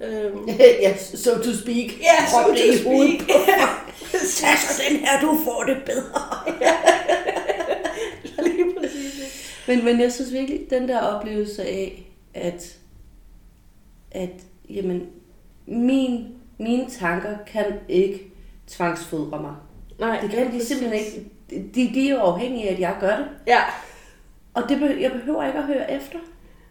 Øhm, 0.00 0.48
ja, 0.82 0.96
so 0.96 1.30
to 1.42 1.52
speak. 1.54 2.00
Ja, 2.00 2.26
so 2.30 2.42
Prop 2.42 2.56
det 2.56 2.72
to 2.72 2.78
speak. 2.78 3.28
Tag 4.40 4.58
så 4.58 4.82
den 4.90 4.96
her, 4.98 5.20
du 5.20 5.38
får 5.44 5.64
det 5.68 5.82
bedre. 5.84 6.22
lige 8.46 8.74
præcis. 8.80 9.64
Men, 9.68 9.84
men 9.84 10.00
jeg 10.00 10.12
synes 10.12 10.32
virkelig, 10.32 10.60
den 10.70 10.88
der 10.88 11.00
oplevelse 11.00 11.62
af, 11.62 12.06
at, 12.34 12.76
at 14.10 14.30
jamen, 14.70 15.06
min, 15.66 16.26
mine 16.58 16.90
tanker 16.90 17.36
kan 17.46 17.64
ikke 17.88 18.32
tvangsfodre 18.66 19.42
mig. 19.42 19.54
Nej, 19.98 20.20
Det 20.20 20.30
kan 20.30 20.52
de 20.52 20.64
simpelthen 20.64 21.00
ikke. 21.00 21.30
De, 21.50 21.90
de 21.94 22.08
er 22.08 22.14
jo 22.14 22.20
afhængige 22.20 22.68
af, 22.68 22.72
at 22.72 22.80
jeg 22.80 22.96
gør 23.00 23.16
det. 23.16 23.26
Ja. 23.46 23.60
Og 24.54 24.62
det, 24.68 25.00
jeg 25.00 25.12
behøver 25.12 25.46
ikke 25.46 25.58
at 25.58 25.64
høre 25.64 25.92
efter. 25.92 26.18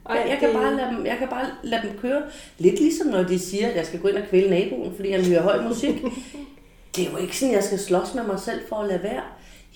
Ej, 0.10 0.26
jeg, 0.30 0.38
kan 0.40 0.50
bare 0.54 0.76
lade 0.76 0.88
dem, 0.88 1.06
jeg 1.06 1.18
kan 1.18 1.28
bare 1.28 1.46
lade 1.64 1.82
dem 1.82 1.98
køre. 2.02 2.22
Lidt 2.58 2.80
ligesom 2.80 3.08
når 3.08 3.24
de 3.24 3.40
siger, 3.40 3.68
at 3.70 3.76
jeg 3.76 3.86
skal 3.86 4.00
gå 4.00 4.08
ind 4.08 4.18
og 4.18 4.24
kvæle 4.30 4.50
naboen, 4.50 4.96
fordi 4.96 5.12
han 5.12 5.26
hører 5.26 5.42
høj 5.42 5.62
musik. 5.62 5.96
det 6.96 7.08
er 7.08 7.12
jo 7.12 7.18
ikke 7.18 7.38
sådan, 7.38 7.54
jeg 7.56 7.64
skal 7.64 7.80
slås 7.80 8.14
med 8.16 8.24
mig 8.24 8.40
selv 8.40 8.62
for 8.70 8.76
at 8.76 8.88
lade 8.88 9.04
være. 9.04 9.22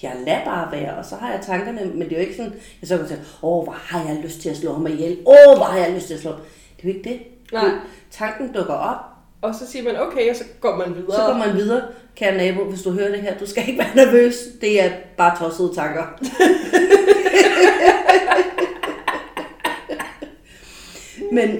Jeg 0.03 0.11
lader 0.25 0.45
bare 0.45 0.71
være, 0.71 0.97
og 0.97 1.05
så 1.05 1.15
har 1.15 1.31
jeg 1.31 1.41
tankerne, 1.41 1.85
men 1.85 2.01
det 2.01 2.11
er 2.11 2.15
jo 2.15 2.21
ikke 2.21 2.35
sådan, 2.35 2.53
jeg 2.81 2.87
så 2.87 2.97
kan 2.97 3.07
sige, 3.07 3.19
åh, 3.43 3.63
hvor 3.63 3.75
har 3.79 4.03
jeg 4.03 4.19
lyst 4.23 4.41
til 4.41 4.49
at 4.49 4.57
slå 4.57 4.73
ham 4.73 4.87
ihjel. 4.87 5.17
Åh, 5.25 5.57
hvor 5.57 5.65
har 5.65 5.77
jeg 5.77 5.91
lyst 5.95 6.07
til 6.07 6.13
at 6.13 6.19
slå 6.19 6.31
ham. 6.31 6.39
Det 6.77 6.89
er 6.89 6.93
jo 6.93 6.97
ikke 6.97 7.09
det. 7.09 7.19
Nej. 7.53 7.69
Tanken 8.11 8.53
dukker 8.53 8.73
op, 8.73 8.97
Og 9.41 9.55
så 9.55 9.67
siger 9.67 9.83
man, 9.83 10.01
okay, 10.01 10.29
og 10.29 10.35
så 10.35 10.43
går 10.59 10.75
man 10.75 10.95
videre. 10.95 11.15
så 11.15 11.21
går 11.27 11.33
man 11.37 11.55
videre. 11.55 11.81
Kære 12.15 12.37
nabo, 12.37 12.63
hvis 12.63 12.81
du 12.81 12.91
hører 12.91 13.11
det 13.11 13.21
her, 13.21 13.37
du 13.37 13.45
skal 13.45 13.67
ikke 13.67 13.79
være 13.79 14.05
nervøs. 14.05 14.35
Det 14.61 14.83
er 14.83 14.89
bare 15.17 15.37
tossede 15.39 15.75
tanker. 15.75 16.03
men, 21.31 21.59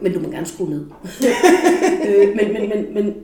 men 0.00 0.12
du 0.12 0.20
må 0.20 0.30
gerne 0.30 0.46
skrue 0.46 0.70
ned. 0.70 0.80
øh, 2.08 2.36
men, 2.36 2.52
men, 2.52 2.68
men, 2.68 2.94
men, 2.94 3.14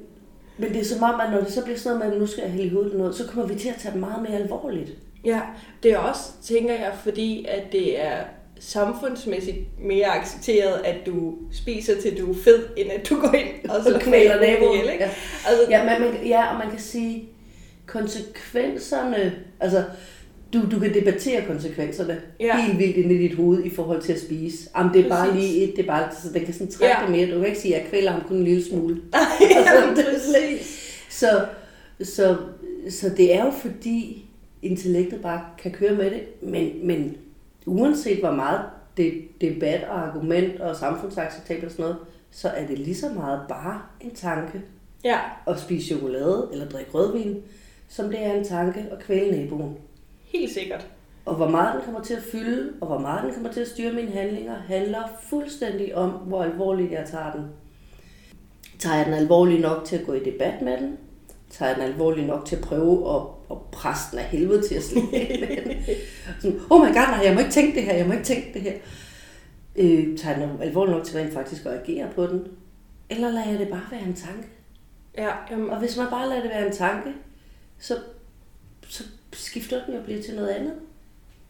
men 0.58 0.72
det 0.72 0.80
er 0.80 0.84
som 0.84 1.02
om, 1.02 1.20
at 1.20 1.30
når 1.32 1.40
det 1.40 1.52
så 1.52 1.62
bliver 1.64 1.78
sådan 1.78 1.98
noget 1.98 2.08
med, 2.10 2.16
at 2.16 2.20
nu 2.20 2.26
skal 2.26 2.42
jeg 2.42 2.50
hælde 2.52 2.66
i 2.66 2.70
hovedet 2.72 2.98
noget, 2.98 3.14
så 3.14 3.26
kommer 3.26 3.46
vi 3.54 3.58
til 3.58 3.68
at 3.68 3.74
tage 3.78 3.92
det 3.92 4.00
meget 4.00 4.22
mere 4.22 4.38
alvorligt. 4.38 4.90
Ja, 5.24 5.40
det 5.82 5.90
er 5.92 5.98
også, 5.98 6.22
tænker 6.42 6.74
jeg, 6.74 6.92
fordi 7.02 7.46
at 7.48 7.62
det 7.72 8.04
er 8.04 8.16
samfundsmæssigt 8.60 9.56
mere 9.80 10.06
accepteret, 10.06 10.80
at 10.84 10.96
du 11.06 11.34
spiser 11.52 12.00
til 12.00 12.18
du 12.18 12.30
er 12.30 12.34
fed, 12.44 12.64
end 12.76 12.90
at 12.90 13.08
du 13.08 13.20
går 13.20 13.32
ind 13.34 13.70
og 13.70 13.82
så 13.84 13.94
Og 13.94 14.00
kvæler 14.00 14.40
naboen. 14.40 14.74
ihjel, 14.74 14.92
ikke? 14.92 15.04
Ja. 15.04 15.10
Altså, 15.48 15.66
Ja, 15.70 15.84
man, 15.84 16.00
man, 16.00 16.26
ja, 16.26 16.52
og 16.52 16.58
man 16.58 16.70
kan 16.70 16.80
sige, 16.80 17.28
konsekvenserne, 17.86 19.34
altså, 19.60 19.84
du, 20.52 20.62
du 20.70 20.78
kan 20.78 20.94
debattere 20.94 21.42
konsekvenserne 21.46 22.20
Ja. 22.40 22.56
helt 22.60 22.78
vildt 22.78 22.96
inde 22.96 23.14
i 23.14 23.18
dit 23.18 23.34
hoved 23.36 23.64
i 23.64 23.70
forhold 23.70 24.02
til 24.02 24.12
at 24.12 24.20
spise. 24.20 24.68
Jamen, 24.76 24.92
det 24.94 25.04
er 25.04 25.08
bare 25.08 25.28
Præcis. 25.30 25.42
lige 25.50 25.64
et, 25.64 25.76
det 25.76 25.82
er 25.82 25.86
bare, 25.86 26.08
så 26.22 26.28
den 26.34 26.44
kan 26.44 26.54
sådan 26.54 26.68
trække 26.72 26.96
Ja. 27.00 27.08
mere. 27.08 27.26
Du 27.34 27.38
kan 27.38 27.46
ikke 27.46 27.58
sige, 27.58 27.74
at 27.76 27.80
jeg 27.82 27.90
kvæler 27.90 28.10
ham 28.10 28.20
kun 28.28 28.36
en 28.36 28.44
lille 28.44 28.64
smule. 28.64 28.96
ja, 29.40 29.58
Altså. 29.88 30.36
Så, 31.10 31.46
så, 32.02 32.36
så 32.90 33.08
det 33.16 33.34
er 33.34 33.44
jo 33.44 33.50
fordi, 33.50 34.24
intellektet 34.62 35.20
bare 35.22 35.40
kan 35.62 35.70
køre 35.70 35.94
med 35.94 36.10
det, 36.10 36.22
men, 36.42 36.86
men 36.86 37.16
uanset 37.66 38.18
hvor 38.18 38.30
meget 38.30 38.60
det, 38.96 39.12
debat 39.40 39.84
og 39.88 39.98
argument 40.08 40.60
og 40.60 40.76
samfundsacceptabelt 40.76 41.64
og 41.64 41.70
sådan 41.70 41.82
noget, 41.82 41.96
så 42.30 42.48
er 42.48 42.66
det 42.66 42.78
lige 42.78 42.94
så 42.96 43.06
meget 43.16 43.40
bare 43.48 43.82
en 44.00 44.10
tanke 44.14 44.62
Ja, 45.04 45.18
at 45.48 45.60
spise 45.60 45.86
chokolade 45.86 46.48
eller 46.52 46.68
drikke 46.68 46.90
rødvin, 46.94 47.36
som 47.88 48.08
det 48.10 48.22
er 48.26 48.32
en 48.32 48.44
tanke 48.44 48.80
at 48.90 48.98
kvæle 48.98 49.30
naboen. 49.42 49.74
Helt 50.40 50.52
sikkert. 50.52 50.86
Og 51.24 51.34
hvor 51.34 51.48
meget 51.48 51.74
den 51.74 51.84
kommer 51.84 52.02
til 52.02 52.14
at 52.14 52.22
fylde, 52.22 52.72
og 52.80 52.86
hvor 52.86 52.98
meget 52.98 53.24
den 53.24 53.34
kommer 53.34 53.52
til 53.52 53.60
at 53.60 53.68
styre 53.68 53.92
mine 53.92 54.10
handlinger, 54.10 54.54
handler 54.68 55.02
fuldstændig 55.22 55.96
om, 55.96 56.10
hvor 56.10 56.42
alvorligt 56.42 56.92
jeg 56.92 57.06
tager 57.10 57.32
den. 57.32 57.42
Tager 58.78 58.96
jeg 58.96 59.06
den 59.06 59.14
alvorligt 59.14 59.60
nok 59.60 59.84
til 59.84 59.96
at 59.96 60.06
gå 60.06 60.12
i 60.12 60.24
debat 60.24 60.62
med 60.62 60.78
den? 60.78 60.98
Tager 61.50 61.68
jeg 61.68 61.76
den 61.76 61.84
alvorligt 61.84 62.26
nok 62.26 62.44
til 62.44 62.56
at 62.56 62.62
prøve 62.62 63.14
at, 63.14 63.22
at 63.50 63.56
presse 63.72 64.10
den 64.10 64.18
af 64.18 64.24
helvede 64.24 64.68
til 64.68 64.74
at 64.74 64.82
slippe 64.82 65.10
med 65.10 65.64
den? 65.64 65.82
Sådan, 66.40 66.60
oh 66.70 66.80
my 66.80 66.86
god, 66.86 66.94
nej, 66.94 67.20
jeg 67.24 67.34
må 67.34 67.40
ikke 67.40 67.52
tænke 67.52 67.74
det 67.74 67.82
her, 67.82 67.94
jeg 67.94 68.06
må 68.06 68.12
ikke 68.12 68.24
tænke 68.24 68.50
det 68.54 68.62
her. 68.62 68.74
Øh, 69.76 70.18
tager 70.18 70.38
jeg 70.38 70.48
den 70.48 70.62
alvorligt 70.62 70.96
nok 70.96 71.06
til 71.06 71.18
rent 71.18 71.34
faktisk 71.34 71.66
at 71.66 71.72
agere 71.72 72.08
på 72.14 72.26
den? 72.26 72.48
Eller 73.10 73.30
lader 73.30 73.50
jeg 73.50 73.58
det 73.58 73.68
bare 73.68 73.82
være 73.90 74.02
en 74.02 74.14
tanke? 74.14 74.48
Ja, 75.18 75.30
jamen, 75.50 75.70
Og 75.70 75.78
hvis 75.78 75.96
man 75.96 76.06
bare 76.10 76.28
lader 76.28 76.42
det 76.42 76.50
være 76.50 76.66
en 76.66 76.72
tanke, 76.72 77.10
så, 77.78 77.94
så 78.88 79.04
skifter 79.36 79.84
den 79.84 79.94
jo 79.94 80.00
bliver 80.02 80.22
til 80.22 80.34
noget 80.34 80.48
andet. 80.48 80.72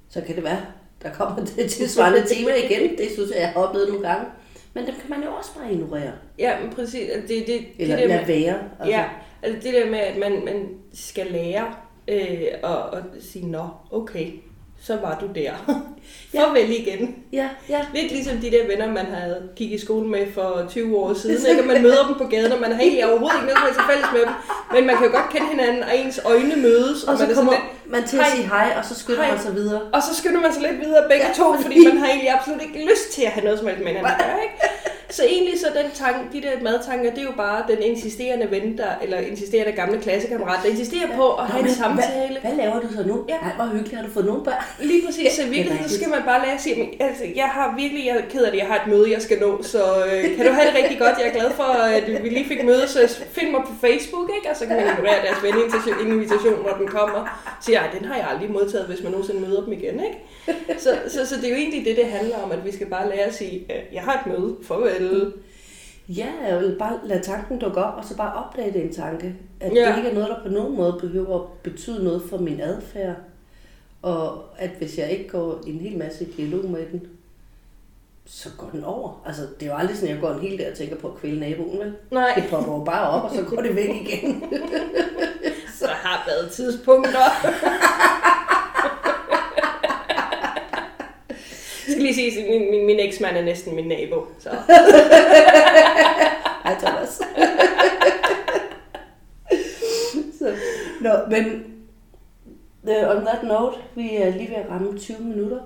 Så 0.09 0.21
kan 0.21 0.37
det 0.37 0.45
være, 0.45 0.61
der 1.03 1.13
kommer 1.13 1.45
det 1.45 1.71
tilsvarende 1.71 2.27
tema 2.27 2.51
igen. 2.55 2.99
Det 2.99 3.11
synes 3.15 3.31
jeg, 3.31 3.41
jeg 3.41 3.49
har 3.49 3.61
oplevet 3.61 3.89
nogle 3.89 4.09
gange. 4.09 4.27
Men 4.75 4.87
dem 4.87 4.95
kan 4.95 5.11
man 5.11 5.23
jo 5.23 5.31
også 5.35 5.51
bare 5.55 5.73
ignorere. 5.73 6.13
ja, 6.39 6.61
men 6.61 6.73
præcis. 6.73 7.11
Det, 7.29 7.47
det, 7.47 7.67
Eller 7.79 7.97
det 7.97 8.09
der 8.09 8.17
lade 8.17 8.29
være. 8.29 8.59
Altså. 8.81 8.97
Ja, 8.97 9.05
Altså 9.43 9.61
det 9.63 9.75
der 9.75 9.91
med, 9.91 9.99
at 9.99 10.19
man, 10.19 10.45
man 10.45 10.69
skal 10.93 11.27
lære 11.27 11.75
øh, 12.09 12.47
og, 12.63 12.79
og 12.83 13.03
sige, 13.21 13.47
nå, 13.47 13.69
okay, 13.91 14.33
så 14.83 14.97
var 14.97 15.19
du 15.21 15.27
der. 15.41 15.53
Farvel 16.37 16.71
igen. 16.71 17.15
Ja, 17.33 17.49
ja. 17.69 17.81
Lidt 17.95 18.13
ligesom 18.13 18.37
de 18.39 18.51
der 18.51 18.67
venner, 18.67 18.87
man 18.93 19.07
havde 19.07 19.49
gik 19.57 19.73
i 19.73 19.79
skole 19.79 20.09
med 20.09 20.27
for 20.35 20.67
20 20.71 20.97
år 20.97 21.15
siden. 21.21 21.51
Ikke? 21.51 21.63
Og 21.63 21.67
man 21.67 21.83
møder 21.83 22.07
dem 22.07 22.17
på 22.17 22.25
gaden, 22.25 22.53
og 22.53 22.61
man 22.61 22.73
har 22.73 22.81
egentlig 22.81 23.05
overhovedet 23.11 23.37
ikke 23.43 23.55
noget 23.55 23.75
til 23.75 23.83
fælles 23.91 24.07
med 24.13 24.21
dem. 24.21 24.33
Men 24.75 24.87
man 24.87 24.97
kan 24.97 25.07
jo 25.07 25.13
godt 25.19 25.29
kende 25.33 25.49
hinanden, 25.55 25.83
og 25.83 25.97
ens 25.99 26.21
øjne 26.25 26.57
mødes. 26.57 27.05
Og, 27.05 27.13
og 27.13 27.19
så 27.19 27.25
man 27.25 27.31
er 27.31 27.35
kommer 27.35 27.53
lidt, 27.53 27.63
man 27.95 28.03
til 28.09 28.19
at 28.19 28.27
sige 28.35 28.47
hej, 28.49 28.69
og 28.79 28.85
så 28.85 28.95
skynder 29.03 29.23
Hej. 29.23 29.33
man 29.35 29.43
sig 29.43 29.55
videre. 29.55 29.81
og 29.97 30.03
så 30.03 30.13
skynder 30.21 30.41
man 30.41 30.53
sig 30.53 30.63
lidt 30.63 30.81
videre 30.87 31.05
begge 31.13 31.27
to, 31.37 31.47
fordi 31.63 31.77
man 31.89 31.97
har 31.99 32.07
egentlig 32.07 32.31
absolut 32.37 32.63
ikke 32.63 32.79
lyst 32.91 33.07
til 33.15 33.23
at 33.23 33.33
have 33.35 33.45
noget 33.45 33.59
som 33.59 33.69
helst 33.69 33.83
med 33.85 33.93
hinanden 33.93 34.21
ikke? 34.47 34.55
Så 35.11 35.23
egentlig 35.25 35.61
så 35.61 35.67
den 35.83 35.91
tanke, 35.95 36.21
de 36.33 36.43
der 36.43 36.63
madtanker, 36.63 37.11
det 37.11 37.19
er 37.19 37.23
jo 37.23 37.33
bare 37.37 37.65
den 37.69 37.83
insisterende 37.83 38.51
ven, 38.51 38.79
der, 38.79 38.91
eller 39.03 39.19
insisterende 39.19 39.73
gamle 39.73 40.01
klassekammerat, 40.01 40.59
der 40.63 40.69
insisterer 40.71 41.17
på 41.17 41.35
at 41.35 41.47
have 41.47 41.63
en 41.69 41.75
samtale. 41.75 42.39
Hvad, 42.41 42.51
hvad 42.51 42.65
laver 42.65 42.81
du 42.81 42.89
så 42.97 43.03
nu? 43.07 43.25
Ja. 43.29 43.35
Ja. 43.35 43.41
Ej, 43.41 43.55
hvor 43.57 43.65
hyggeligt, 43.65 43.97
har 43.97 44.05
du 44.07 44.11
fået 44.13 44.27
nogle 44.27 44.45
børn? 44.45 44.63
Lige 44.81 45.03
præcis, 45.07 45.33
så 45.33 45.43
virkeligheden 45.43 45.79
rigtigt. 45.79 46.01
skal 46.01 46.09
man 46.11 46.23
bare 46.31 46.41
lære 46.45 46.55
at 46.55 46.61
sige, 46.61 46.77
"Men, 46.81 46.89
altså, 47.01 47.25
jeg 47.37 47.45
har 47.57 47.75
virkelig, 47.79 48.07
jeg 48.07 48.17
er 48.17 48.21
ked 48.31 48.43
af 48.45 48.51
det, 48.53 48.59
jeg 48.59 48.67
har 48.67 48.77
et 48.83 48.87
møde, 48.93 49.11
jeg 49.13 49.23
skal 49.23 49.39
nå, 49.41 49.63
så 49.63 49.83
øh, 50.07 50.23
kan 50.37 50.47
du 50.47 50.53
have 50.53 50.67
det 50.69 50.75
rigtig 50.81 50.99
godt, 50.99 51.15
jeg 51.21 51.27
er 51.31 51.33
glad 51.39 51.51
for, 51.51 51.63
at 51.99 52.07
vi 52.25 52.29
lige 52.29 52.49
fik 52.49 52.65
møde, 52.65 52.89
så 52.89 53.01
find 53.33 53.51
mig 53.51 53.61
på 53.67 53.73
Facebook, 53.87 54.31
ikke? 54.37 54.51
og 54.51 54.57
så 54.57 54.67
kan 54.67 54.77
man 54.77 54.85
ignorere 54.93 55.21
deres 55.27 55.41
veninvitation, 56.01 56.59
når 56.67 56.75
den 56.79 56.89
kommer, 56.89 57.21
sige, 57.65 57.77
ej, 57.79 57.87
den 57.99 58.05
har 58.09 58.17
jeg 58.17 58.27
aldrig 58.33 58.51
modtaget, 58.51 58.87
hvis 58.87 59.03
man 59.03 59.11
nogensinde 59.13 59.41
møder 59.41 59.65
dem 59.65 59.73
igen, 59.73 60.01
ikke? 60.09 60.19
Så, 60.79 60.91
så, 61.09 61.27
så 61.27 61.35
det 61.37 61.45
er 61.45 61.49
jo 61.51 61.57
egentlig 61.57 61.85
det, 61.85 61.97
det 61.97 62.07
handler 62.07 62.37
om, 62.45 62.53
at 62.53 62.65
vi 62.65 62.73
skal 62.73 62.87
bare 62.87 63.09
lære 63.09 63.25
at 63.27 63.35
sige, 63.35 63.67
"Øh, 63.71 63.95
jeg 63.95 64.03
har 64.03 64.13
et 64.15 64.27
møde, 64.27 64.57
farvel. 64.99 65.33
Ja, 66.09 66.29
jeg 66.49 66.61
vil 66.61 66.77
bare 66.79 66.99
lade 67.05 67.23
tanken 67.23 67.59
dukke 67.59 67.85
op, 67.85 67.99
og 67.99 68.05
så 68.05 68.17
bare 68.17 68.45
opdage 68.45 68.73
det 68.73 68.83
en 68.85 68.93
tanke. 68.93 69.35
At 69.61 69.73
Ja. 69.75 69.81
ja. 69.81 69.91
det 69.91 69.97
ikke 69.97 70.11
er 70.11 70.15
noget, 70.15 70.29
der 70.29 70.43
på 70.43 70.49
nogen 70.49 70.77
måde 70.77 70.99
behøver 71.01 71.35
at 71.43 71.49
betyde 71.63 72.05
noget 72.05 72.23
for 72.31 72.39
min 72.39 72.61
adfærd. 72.61 73.17
Og 74.03 74.45
at 74.59 74.71
hvis 74.79 74.99
jeg 74.99 75.11
ikke 75.11 75.29
går 75.29 75.61
en 75.67 75.79
hel 75.81 75.99
masse 75.99 76.25
i 76.25 76.33
dialog 76.37 76.65
med 76.71 76.87
den, 76.93 77.03
så 78.27 78.49
går 78.59 78.69
den 78.73 78.85
over. 78.85 79.23
Altså, 79.27 79.43
det 79.61 79.67
er 79.67 79.71
jo 79.73 79.77
aldrig 79.79 79.97
sådan, 79.97 80.09
at 80.09 80.15
jeg 80.15 80.23
går 80.23 80.31
en 80.31 80.41
hel 80.41 80.59
dag 80.59 80.71
og 80.73 80.79
tænker 80.79 80.97
på 80.97 81.09
at 81.09 81.15
kvæle 81.21 81.41
naboen, 81.41 81.79
vel? 81.79 81.93
Nej, 82.11 82.33
Det 82.35 82.45
popper 82.51 82.73
jo 82.73 82.85
bare 82.85 83.11
op, 83.11 83.31
og 83.31 83.37
så 83.37 83.43
går 83.43 83.63
det 83.63 83.77
væk 83.77 83.89
igen. 83.89 84.43
så 85.79 85.87
har 85.87 86.25
været 86.29 86.51
tidspunkter. 86.53 87.19
Jeg 91.87 91.93
skal 91.93 91.96
lige 92.07 92.33
sige, 92.33 92.51
min, 92.51 92.71
min, 92.71 92.87
min 92.87 93.01
eksmand 93.01 93.37
er 93.37 93.43
næsten 93.43 93.75
min 93.75 93.85
nabo. 93.85 94.27
Så. 94.39 94.49
Hej 96.65 96.75
Thomas. 96.83 97.09
så, 100.39 100.55
nå, 101.01 101.11
men 101.31 101.65
uh, 102.83 103.17
on 103.17 103.25
that 103.27 103.43
note, 103.43 103.77
vi 103.95 104.17
er 104.17 104.31
lige 104.31 104.49
ved 104.49 104.57
at 104.57 104.71
ramme 104.71 104.99
20 104.99 105.17
minutter. 105.21 105.59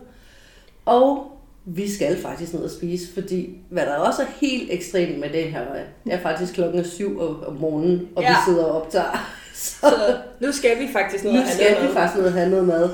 Og 0.86 1.26
vi 1.64 1.90
skal 1.90 2.22
faktisk 2.22 2.52
ned 2.52 2.62
og 2.62 2.70
spise, 2.70 3.14
fordi 3.14 3.50
hvad 3.68 3.86
der 3.86 3.94
også 3.94 4.22
er 4.22 4.26
helt 4.40 4.72
ekstremt 4.72 5.18
med 5.18 5.28
det 5.28 5.44
her, 5.44 5.64
det 6.04 6.12
er 6.12 6.20
faktisk 6.20 6.54
klokken 6.54 6.80
er 6.80 6.84
syv 6.84 7.20
om, 7.20 7.44
om 7.46 7.54
morgenen, 7.54 8.08
og 8.16 8.22
ja. 8.22 8.30
Vi 8.30 8.34
sidder 8.46 8.64
og 8.64 8.82
optager. 8.82 9.04
Så 9.54 9.76
så 9.80 10.16
nu 10.40 10.52
skal 10.52 10.78
vi 10.78 10.88
faktisk 10.92 11.24
ned 11.24 11.32
nu 11.32 11.38
og 11.38 11.44
have 11.44 11.54
skal 11.54 11.70
noget 11.70 11.82
vi 11.82 11.86
mad. 11.86 11.94
faktisk 11.94 12.18
ned 12.18 12.26
og 12.26 12.32
have 12.32 12.50
noget 12.50 12.66
mad. 12.66 12.90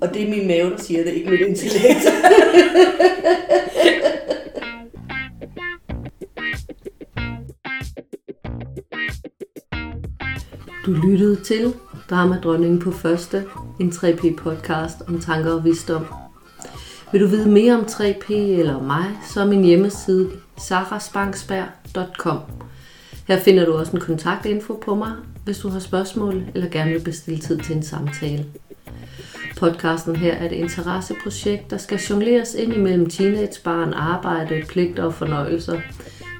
Og 0.00 0.14
det 0.14 0.22
er 0.22 0.30
min 0.30 0.46
mave, 0.46 0.70
der 0.70 0.78
siger 0.78 1.04
det, 1.04 1.12
ikke 1.12 1.30
mit 1.30 1.40
intellekt. 1.40 2.04
Du 10.86 10.94
lyttede 10.94 11.36
til 11.36 11.74
Dramadronningen 12.10 12.78
på 12.78 12.90
første, 12.90 13.44
en 13.80 13.88
3P 13.88 14.36
podcast 14.36 14.96
om 15.08 15.20
tanker 15.20 15.52
og 15.52 15.64
visdom. 15.64 16.06
Vil 17.12 17.20
du 17.20 17.26
vide 17.26 17.50
mere 17.50 17.74
om 17.74 17.80
3P 17.80 18.32
eller 18.32 18.74
om 18.74 18.84
mig, 18.84 19.04
så 19.34 19.40
er 19.40 19.46
min 19.46 19.64
hjemmeside 19.64 20.30
sarasbanksberg.com. 20.58 22.38
Her 23.28 23.40
finder 23.40 23.64
du 23.64 23.72
også 23.72 23.92
en 23.92 24.00
kontaktinfo 24.00 24.74
på 24.84 24.94
mig, 24.94 25.12
hvis 25.44 25.58
du 25.58 25.68
har 25.68 25.80
spørgsmål 25.80 26.44
eller 26.54 26.68
gerne 26.68 26.90
vil 26.90 27.04
bestille 27.04 27.40
tid 27.40 27.58
til 27.58 27.76
en 27.76 27.82
samtale. 27.82 28.46
Podcasten 29.60 30.16
her 30.16 30.32
er 30.32 30.46
et 30.46 30.52
interesseprojekt, 30.52 31.70
der 31.70 31.76
skal 31.76 31.98
jongleres 31.98 32.54
ind 32.54 32.72
imellem 32.72 33.10
teenagebarn, 33.10 33.92
arbejde, 33.92 34.62
pligter 34.68 35.02
og 35.02 35.14
fornøjelser. 35.14 35.80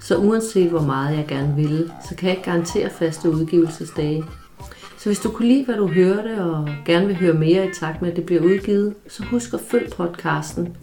Så 0.03 0.17
uanset 0.17 0.71
hvor 0.71 0.83
meget 0.83 1.17
jeg 1.17 1.27
gerne 1.29 1.57
vil, 1.57 1.93
så 2.09 2.15
kan 2.15 2.29
jeg 2.29 2.37
ikke 2.37 2.51
garantere 2.51 2.91
faste 2.91 3.31
udgivelsesdage. 3.31 4.25
Så 4.99 5.09
hvis 5.09 5.19
du 5.19 5.31
kunne 5.31 5.49
lide, 5.49 5.65
hvad 5.65 5.75
du 5.75 5.87
hørte, 5.87 6.45
og 6.45 6.69
gerne 6.87 7.07
vil 7.07 7.17
høre 7.17 7.35
mere 7.35 7.67
i 7.67 7.71
takt 7.81 8.03
med, 8.03 8.11
at 8.11 8.17
det 8.17 8.27
bliver 8.27 8.43
udgivet, 8.43 8.95
så 9.09 9.23
husk 9.23 9.55
at 9.55 9.61
følg 9.71 9.93
podcasten. 9.97 10.77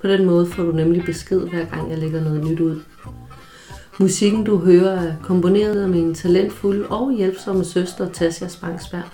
På 0.00 0.08
den 0.08 0.24
måde 0.24 0.46
får 0.46 0.62
du 0.62 0.72
nemlig 0.72 1.04
besked, 1.04 1.40
hver 1.40 1.64
gang 1.64 1.90
jeg 1.90 1.98
lægger 1.98 2.20
noget 2.20 2.44
nyt 2.44 2.60
ud. 2.60 2.80
Musikken, 4.00 4.44
du 4.44 4.58
hører, 4.58 5.00
er 5.00 5.14
komponeret 5.22 5.82
af 5.82 5.88
min 5.88 6.14
talentfulde 6.14 6.86
og 6.86 7.12
hjælpsomme 7.16 7.64
søster, 7.64 8.08
Tasja 8.08 8.48
Spangsberg. 8.48 9.04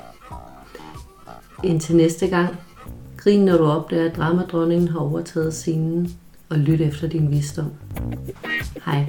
Indtil 1.64 1.96
næste 1.96 2.26
gang, 2.26 2.56
Grin, 3.20 3.44
når 3.44 3.56
du 3.56 3.64
opdager, 3.64 4.10
at 4.10 4.16
dramadronningen 4.16 4.88
har 4.88 5.00
overtaget 5.00 5.54
scenen, 5.54 6.08
og 6.48 6.58
lyt 6.58 6.80
efter 6.80 7.08
din 7.08 7.30
visdom. 7.30 7.72
Hej. 8.86 9.06